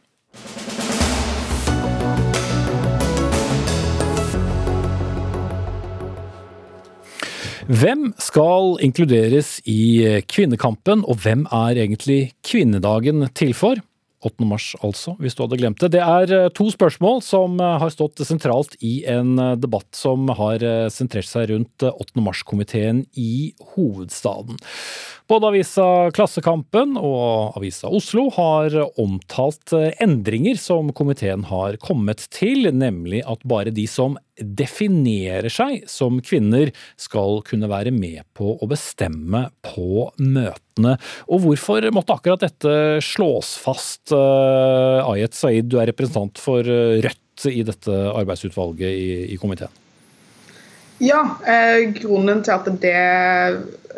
[7.64, 13.80] Hvem skal inkluderes i kvinnekampen, og hvem er egentlig kvinnedagen til for?
[14.24, 14.46] 8.
[14.48, 15.92] mars, altså, hvis du hadde glemt det.
[15.96, 20.30] Det er eh, to spørsmål som eh, har stått sentralt i en eh, debatt som
[20.38, 22.22] har sentrert seg rundt 8.
[22.24, 24.58] mars-komiteen i hovedstaden.
[25.24, 29.72] Både avisa Klassekampen og avisa Oslo har omtalt
[30.04, 36.74] endringer som komiteen har kommet til, nemlig at bare de som definerer seg som kvinner,
[37.00, 40.98] skal kunne være med på å bestemme på møtene.
[41.32, 44.12] Og hvorfor måtte akkurat dette slås fast?
[44.12, 49.72] Uh, Ayet Saeed, du er representant for eh, Rødt i dette arbeidsutvalget i, i komiteen.
[51.02, 52.98] Ja, eh, grunnen til at det,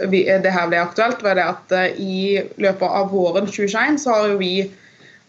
[0.04, 2.16] det, her ble aktuelt, var det at eh, i
[2.60, 4.68] løpet av våren 2021 så har jo vi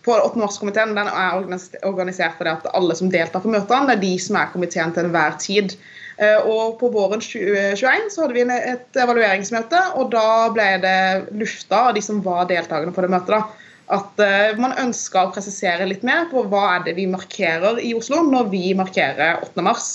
[0.07, 0.39] på 8.
[0.39, 1.38] mars-komiteen den er
[1.84, 4.93] organisert for det at alle som deltar på møtene, det er de som er komiteen
[4.95, 5.76] til enhver tid.
[6.18, 10.99] Eh, og På våren 2021 så hadde vi et evalueringsmøte, og da ble det
[11.39, 15.30] lufta av de som var deltakerne på det møtet, da, at uh, man ønska å
[15.32, 19.63] presisere litt mer på hva er det vi markerer i Oslo når vi markerer 8.
[19.63, 19.86] mars.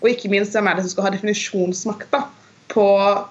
[0.00, 2.22] Og ikke minst hvem er det som skal ha definisjonsmakta
[2.72, 2.86] på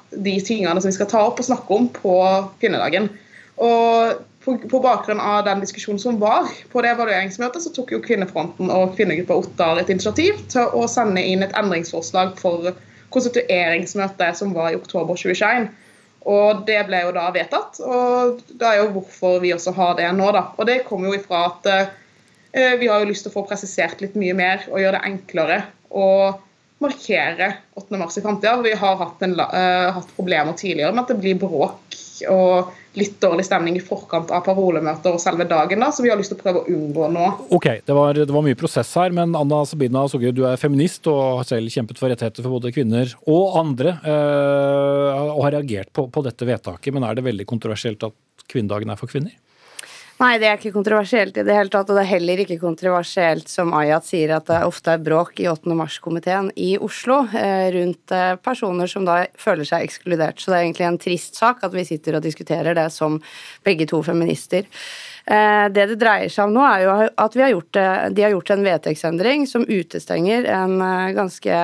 [0.09, 2.17] de tingene som vi skal ta opp og snakke om på
[2.61, 3.09] kvinnedagen.
[3.61, 8.01] Og på, på, bakgrunn av den diskusjonen som var på det evalueringsmøtet, så tok jo
[8.01, 12.71] Kvinnefronten og Kvinnegruppa Ottar et initiativ til å sende inn et endringsforslag for
[13.13, 15.69] konstitueringsmøtet som var i oktober 2021.
[16.31, 20.09] Og det ble jo da vedtatt, og det er jo hvorfor vi også har det
[20.13, 20.29] nå.
[20.33, 20.45] da.
[20.57, 24.01] Og det kommer jo ifra at uh, vi har jo lyst til å få presisert
[24.03, 26.07] litt mye mer og gjøre det enklere å
[26.81, 27.97] markere 8.
[27.97, 28.57] mars i framtida.
[28.65, 33.15] Vi har hatt, en, uh, hatt problemer tidligere med at det blir bråk og litt
[33.23, 36.37] dårlig stemning i forkant av parolemøter og selve dagen, da, så vi har lyst til
[36.37, 37.27] å prøve å unngå nå.
[37.55, 41.07] Ok, det var, det var mye prosess her, men Anna Sabina Sogge, du er feminist
[41.09, 45.93] og har selv kjempet for rettigheter for både kvinner og andre, uh, og har reagert
[45.95, 46.91] på, på dette vedtaket.
[46.93, 49.33] Men er det veldig kontroversielt at kvinnedagen er for kvinner?
[50.21, 51.89] Nei, det er ikke kontroversielt i det hele tatt.
[51.89, 55.47] Og det er heller ikke kontroversielt, som Ayat sier, at det ofte er bråk i
[55.49, 55.73] 8.
[55.79, 60.37] mars-komiteen i Oslo eh, rundt eh, personer som da føler seg ekskludert.
[60.37, 63.17] Så det er egentlig en trist sak at vi sitter og diskuterer det som
[63.65, 64.69] begge to feminister.
[65.25, 66.95] Eh, det det dreier seg om nå, er jo
[67.25, 70.77] at har gjort, de har gjort en vedtektsendring som utestenger en
[71.17, 71.61] ganske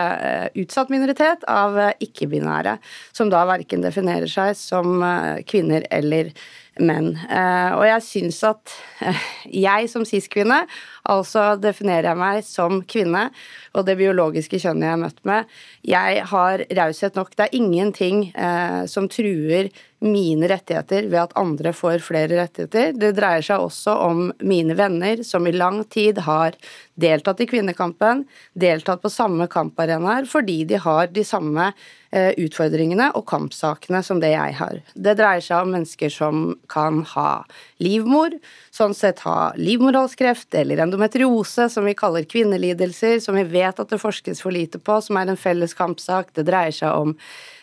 [0.58, 2.80] utsatt minoritet av ikke-binære,
[3.14, 4.98] som da verken definerer seg som
[5.46, 6.34] kvinner eller
[6.84, 7.14] menn.
[7.78, 8.74] Og jeg syns at
[9.46, 10.64] jeg som cis-kvinne
[11.08, 13.28] Altså definerer jeg meg som kvinne,
[13.78, 15.54] og det biologiske kjønnet jeg er møtt med.
[15.88, 17.36] Jeg har raushet nok.
[17.38, 19.72] Det er ingenting eh, som truer
[20.04, 22.92] mine rettigheter ved at andre får flere rettigheter.
[22.94, 26.58] Det dreier seg også om mine venner som i lang tid har
[27.00, 31.72] deltatt i kvinnekampen, deltatt på samme kamparenaer fordi de har de samme
[32.12, 34.82] eh, utfordringene og kampsakene som det jeg har.
[34.94, 37.32] Det dreier seg om mennesker som kan ha
[37.82, 38.38] livmor,
[38.78, 44.00] sånn sett ha livmorhalskreft eller endometriose, som vi kaller kvinnelidelser, som vi vet at det
[44.02, 46.32] forskes for lite på, som er en felles kampsak.
[46.38, 47.16] Det dreier seg om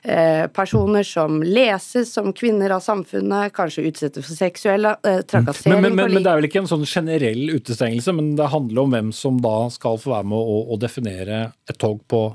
[0.03, 5.81] eh, personer som leses som kvinner av samfunnet, kanskje utsettes for seksuell eh, trakassering.
[5.81, 8.85] Men, men, men, men, det er vel ikke en sånn generell utestengelse, men det handler
[8.85, 12.27] om hvem som da skal få være med å, å definere et tog på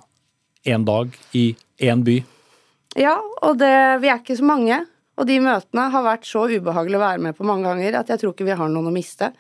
[0.68, 2.22] én dag i én by?
[3.00, 4.82] Ja, og det, vi er ikke så mange.
[5.20, 8.22] Og de møtene har vært så ubehagelige å være med på mange ganger at jeg
[8.22, 9.34] tror ikke vi har noen å miste.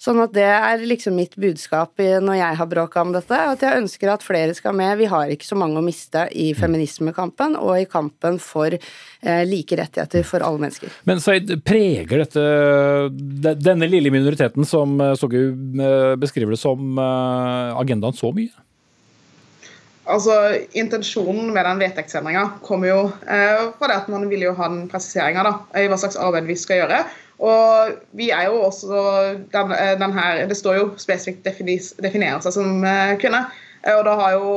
[0.00, 3.82] Sånn at det er liksom mitt budskap når jeg har bråka om dette, at jeg
[3.82, 4.94] ønsker at flere skal med.
[4.96, 9.76] Vi har ikke så mange å miste i feminismekampen og i kampen for eh, like
[9.76, 10.94] rettigheter for alle mennesker.
[11.04, 12.46] Men Said, preger dette
[13.60, 18.56] denne lille minoriteten som eh, eh, beskriver det som, agendaen så mye?
[20.10, 20.36] Altså,
[20.78, 23.00] Intensjonen med den vedtektsendringa kommer jo
[23.30, 25.44] eh, fra det at man vil jo ha den presiseringa
[25.78, 27.02] i hva slags arbeid vi skal gjøre.
[27.40, 29.00] Og vi er jo også
[29.52, 33.46] den, eh, den her, Det står jo spesifikt definere seg som eh, kvinne.
[33.86, 34.50] Eh, og da har jo,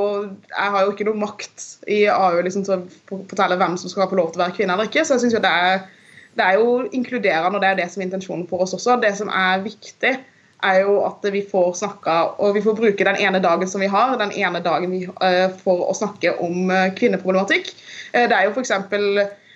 [0.49, 4.09] Jeg har jo ikke noe makt i AU liksom, til å fortelle hvem som skal
[4.11, 5.05] få lov til å være kvinne eller ikke.
[5.05, 5.87] Så jeg synes jo det er,
[6.35, 8.99] det er jo inkluderende, og det er det som er intensjonen for oss også.
[8.99, 10.17] Det som er viktig,
[10.63, 13.91] er jo at vi får snakka og vi får bruke den ene dagen som vi
[13.91, 17.71] har, den ene dagen vi, uh, for å snakke om uh, kvinneproblematikk.
[18.15, 18.73] Uh, det er jo f.eks.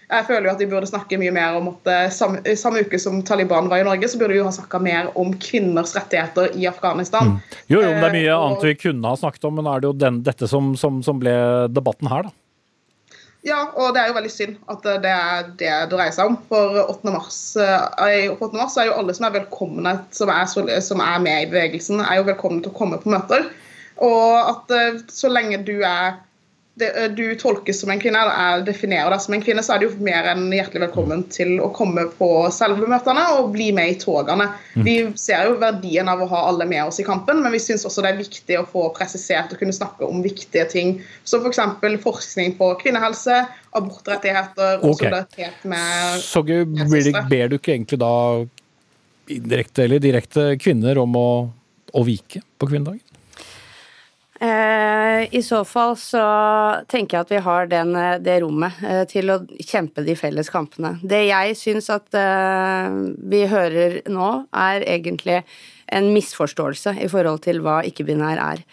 [0.08, 3.18] Jeg føler jo at vi burde snakke mye mer om at samme, samme, uke som
[3.28, 6.64] Taliban var i Norge, så burde vi jo ha snakka mer om kvinners rettigheter i
[6.70, 7.34] Afghanistan.
[7.34, 7.58] Mm.
[7.68, 9.98] Jo, jo, det er mye annet vi kunne ha snakket om, men er det jo
[10.00, 11.36] den, dette som, som, som ble
[11.76, 12.47] debatten her, da?
[13.48, 16.36] Ja, og det er jo veldig synd at det er det det dreier seg om.
[16.50, 17.14] For 8.
[17.14, 18.60] mars, på 8.
[18.60, 20.50] mars er jo alle som er velkomne, som er,
[20.84, 23.48] som er, med i bevegelsen, er jo velkomne til å komme på møter.
[24.04, 26.20] Og at eh, så lenge du er
[26.78, 29.88] det, du tolkes som en kvinne, eller definerer deg som en kvinne, så er du
[29.88, 33.98] jo mer enn hjertelig velkommen til å komme på selve møtene og bli med i
[34.02, 34.50] togene.
[34.76, 34.84] Mm.
[34.86, 37.88] Vi ser jo verdien av å ha alle med oss i kampen, men vi syns
[37.88, 40.94] også det er viktig å få presisert og kunne snakke om viktige ting,
[41.28, 41.64] som f.eks.
[41.78, 43.42] For forskning på kvinnehelse,
[43.78, 45.08] abortrettigheter og okay.
[45.08, 48.14] solidaritet med Så ber du ikke egentlig da
[49.34, 51.30] indirekte eller direkte kvinner om å,
[51.94, 53.17] å vike på kvinnedagen?
[54.40, 56.24] Eh, I så fall så
[56.92, 60.52] tenker jeg at vi har den, eh, det rommet eh, til å kjempe de felles
[60.54, 60.94] kampene.
[61.02, 65.42] Det jeg syns at vi hører nå, er egentlig
[65.88, 68.64] en misforståelse i forhold til hva ikke-binær er.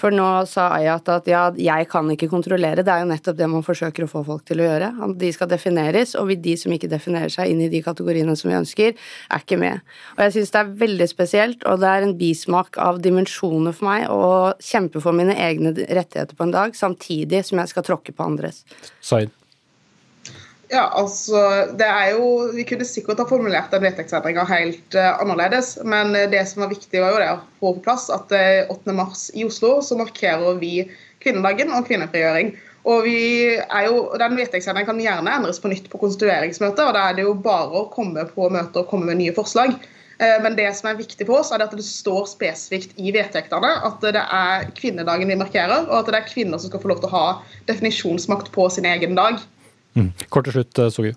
[0.00, 2.84] For nå sa Ayat at ja, jeg kan ikke kontrollere.
[2.86, 4.90] Det er jo nettopp det man forsøker å få folk til å gjøre.
[5.20, 8.58] De skal defineres, og de som ikke definerer seg inn i de kategoriene som vi
[8.58, 9.84] ønsker, er ikke med.
[10.16, 13.90] Og jeg syns det er veldig spesielt, og det er en bismak av dimensjoner for
[13.90, 14.30] meg å
[14.64, 18.64] kjempe for mine egne rettigheter på en dag, samtidig som jeg skal tråkke på andres.
[19.04, 19.39] Said.
[20.70, 21.40] Ja, altså,
[21.74, 26.44] det er jo, Vi kunne sikkert ha formulert den vedtektsendringa helt uh, annerledes, men det
[26.46, 29.80] som var viktig, var jo det å få på plass at uh, 8.3 i Oslo
[29.82, 30.84] så markerer vi
[31.24, 32.54] kvinnedagen og kvinnefrigjøring.
[32.88, 33.18] Og vi
[33.58, 37.26] er jo, Den vedtektsendringen kan gjerne endres på nytt på konstitueringsmøtet, og da er det
[37.26, 39.74] jo bare å komme på møter og komme med nye forslag.
[40.22, 43.74] Uh, men det som er viktig for oss, er at det står spesifikt i vedtektene
[43.90, 47.02] at det er kvinnedagen vi markerer, og at det er kvinner som skal få lov
[47.02, 47.30] til å ha
[47.66, 49.42] definisjonsmakt på sin egen dag.
[49.96, 50.12] Mm.
[50.28, 51.16] Kort til slutt, eh, Sogi.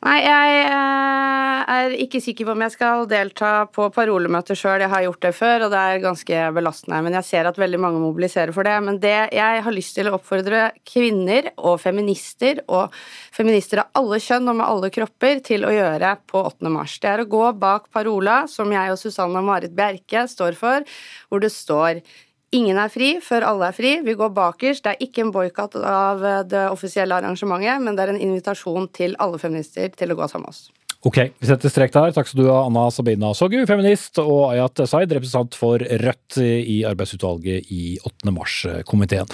[0.00, 4.80] Nei, jeg eh, er ikke sikker på om jeg skal delta på parolemøter sjøl.
[4.80, 7.02] Jeg har gjort det før, og det er ganske belastende.
[7.04, 8.78] Men jeg ser at veldig mange mobiliserer for det.
[8.86, 12.96] Men det jeg har lyst til å oppfordre kvinner og feminister, og
[13.36, 16.72] feminister av alle kjønn og med alle kropper, til å gjøre på 8.
[16.72, 20.88] mars, det er å gå bak parola, som jeg og Susanne Marit Bjerke står for,
[21.28, 22.00] hvor det står
[22.50, 23.92] Ingen er fri før alle er fri.
[24.02, 24.82] Vi går bakerst.
[24.82, 29.14] Det er ikke en boikott av det offisielle arrangementet, men det er en invitasjon til
[29.22, 30.66] alle feminister til å gå sammen med oss.
[31.06, 32.10] Ok, vi setter strek der.
[32.12, 36.82] Takk skal du ha, Anna Sabina Soggu, feminist, og Ayat Zaid, representant for Rødt i
[36.90, 38.34] arbeidsutvalget i 8.
[38.36, 39.30] mars-komiteen.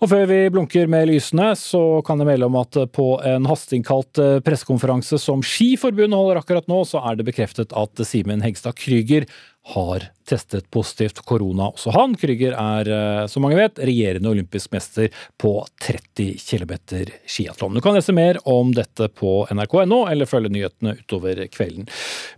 [0.00, 4.22] Og før vi blunker med lysene, så kan jeg melde om at på en hasteinnkalt
[4.46, 9.28] pressekonferanse som Skiforbundet holder akkurat nå, så er det bekreftet at Simen Hegstad Krüger
[9.74, 11.70] har testet positivt korona.
[11.74, 15.10] Også han, Krüger, er eh, som mange vet regjerende olympisk mester
[15.40, 15.52] på
[15.82, 16.74] 30 km
[17.26, 17.74] skiatlon.
[17.74, 21.88] Du kan lese mer om dette på nrk.no, eller følge nyhetene utover kvelden.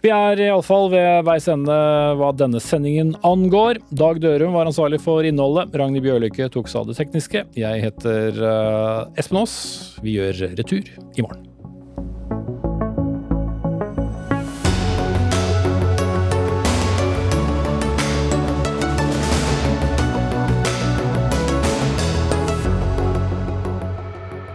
[0.04, 1.78] Vi er iallfall ved veis ende
[2.18, 3.82] hva denne sendingen angår.
[3.90, 5.76] Dag Dørum var ansvarlig for innholdet.
[5.76, 7.46] Ragnhild Bjørlykke tok seg av det tekniske.
[7.58, 9.56] Jeg heter uh, Espen Aas.
[10.02, 11.51] Vi gjør retur i morgen.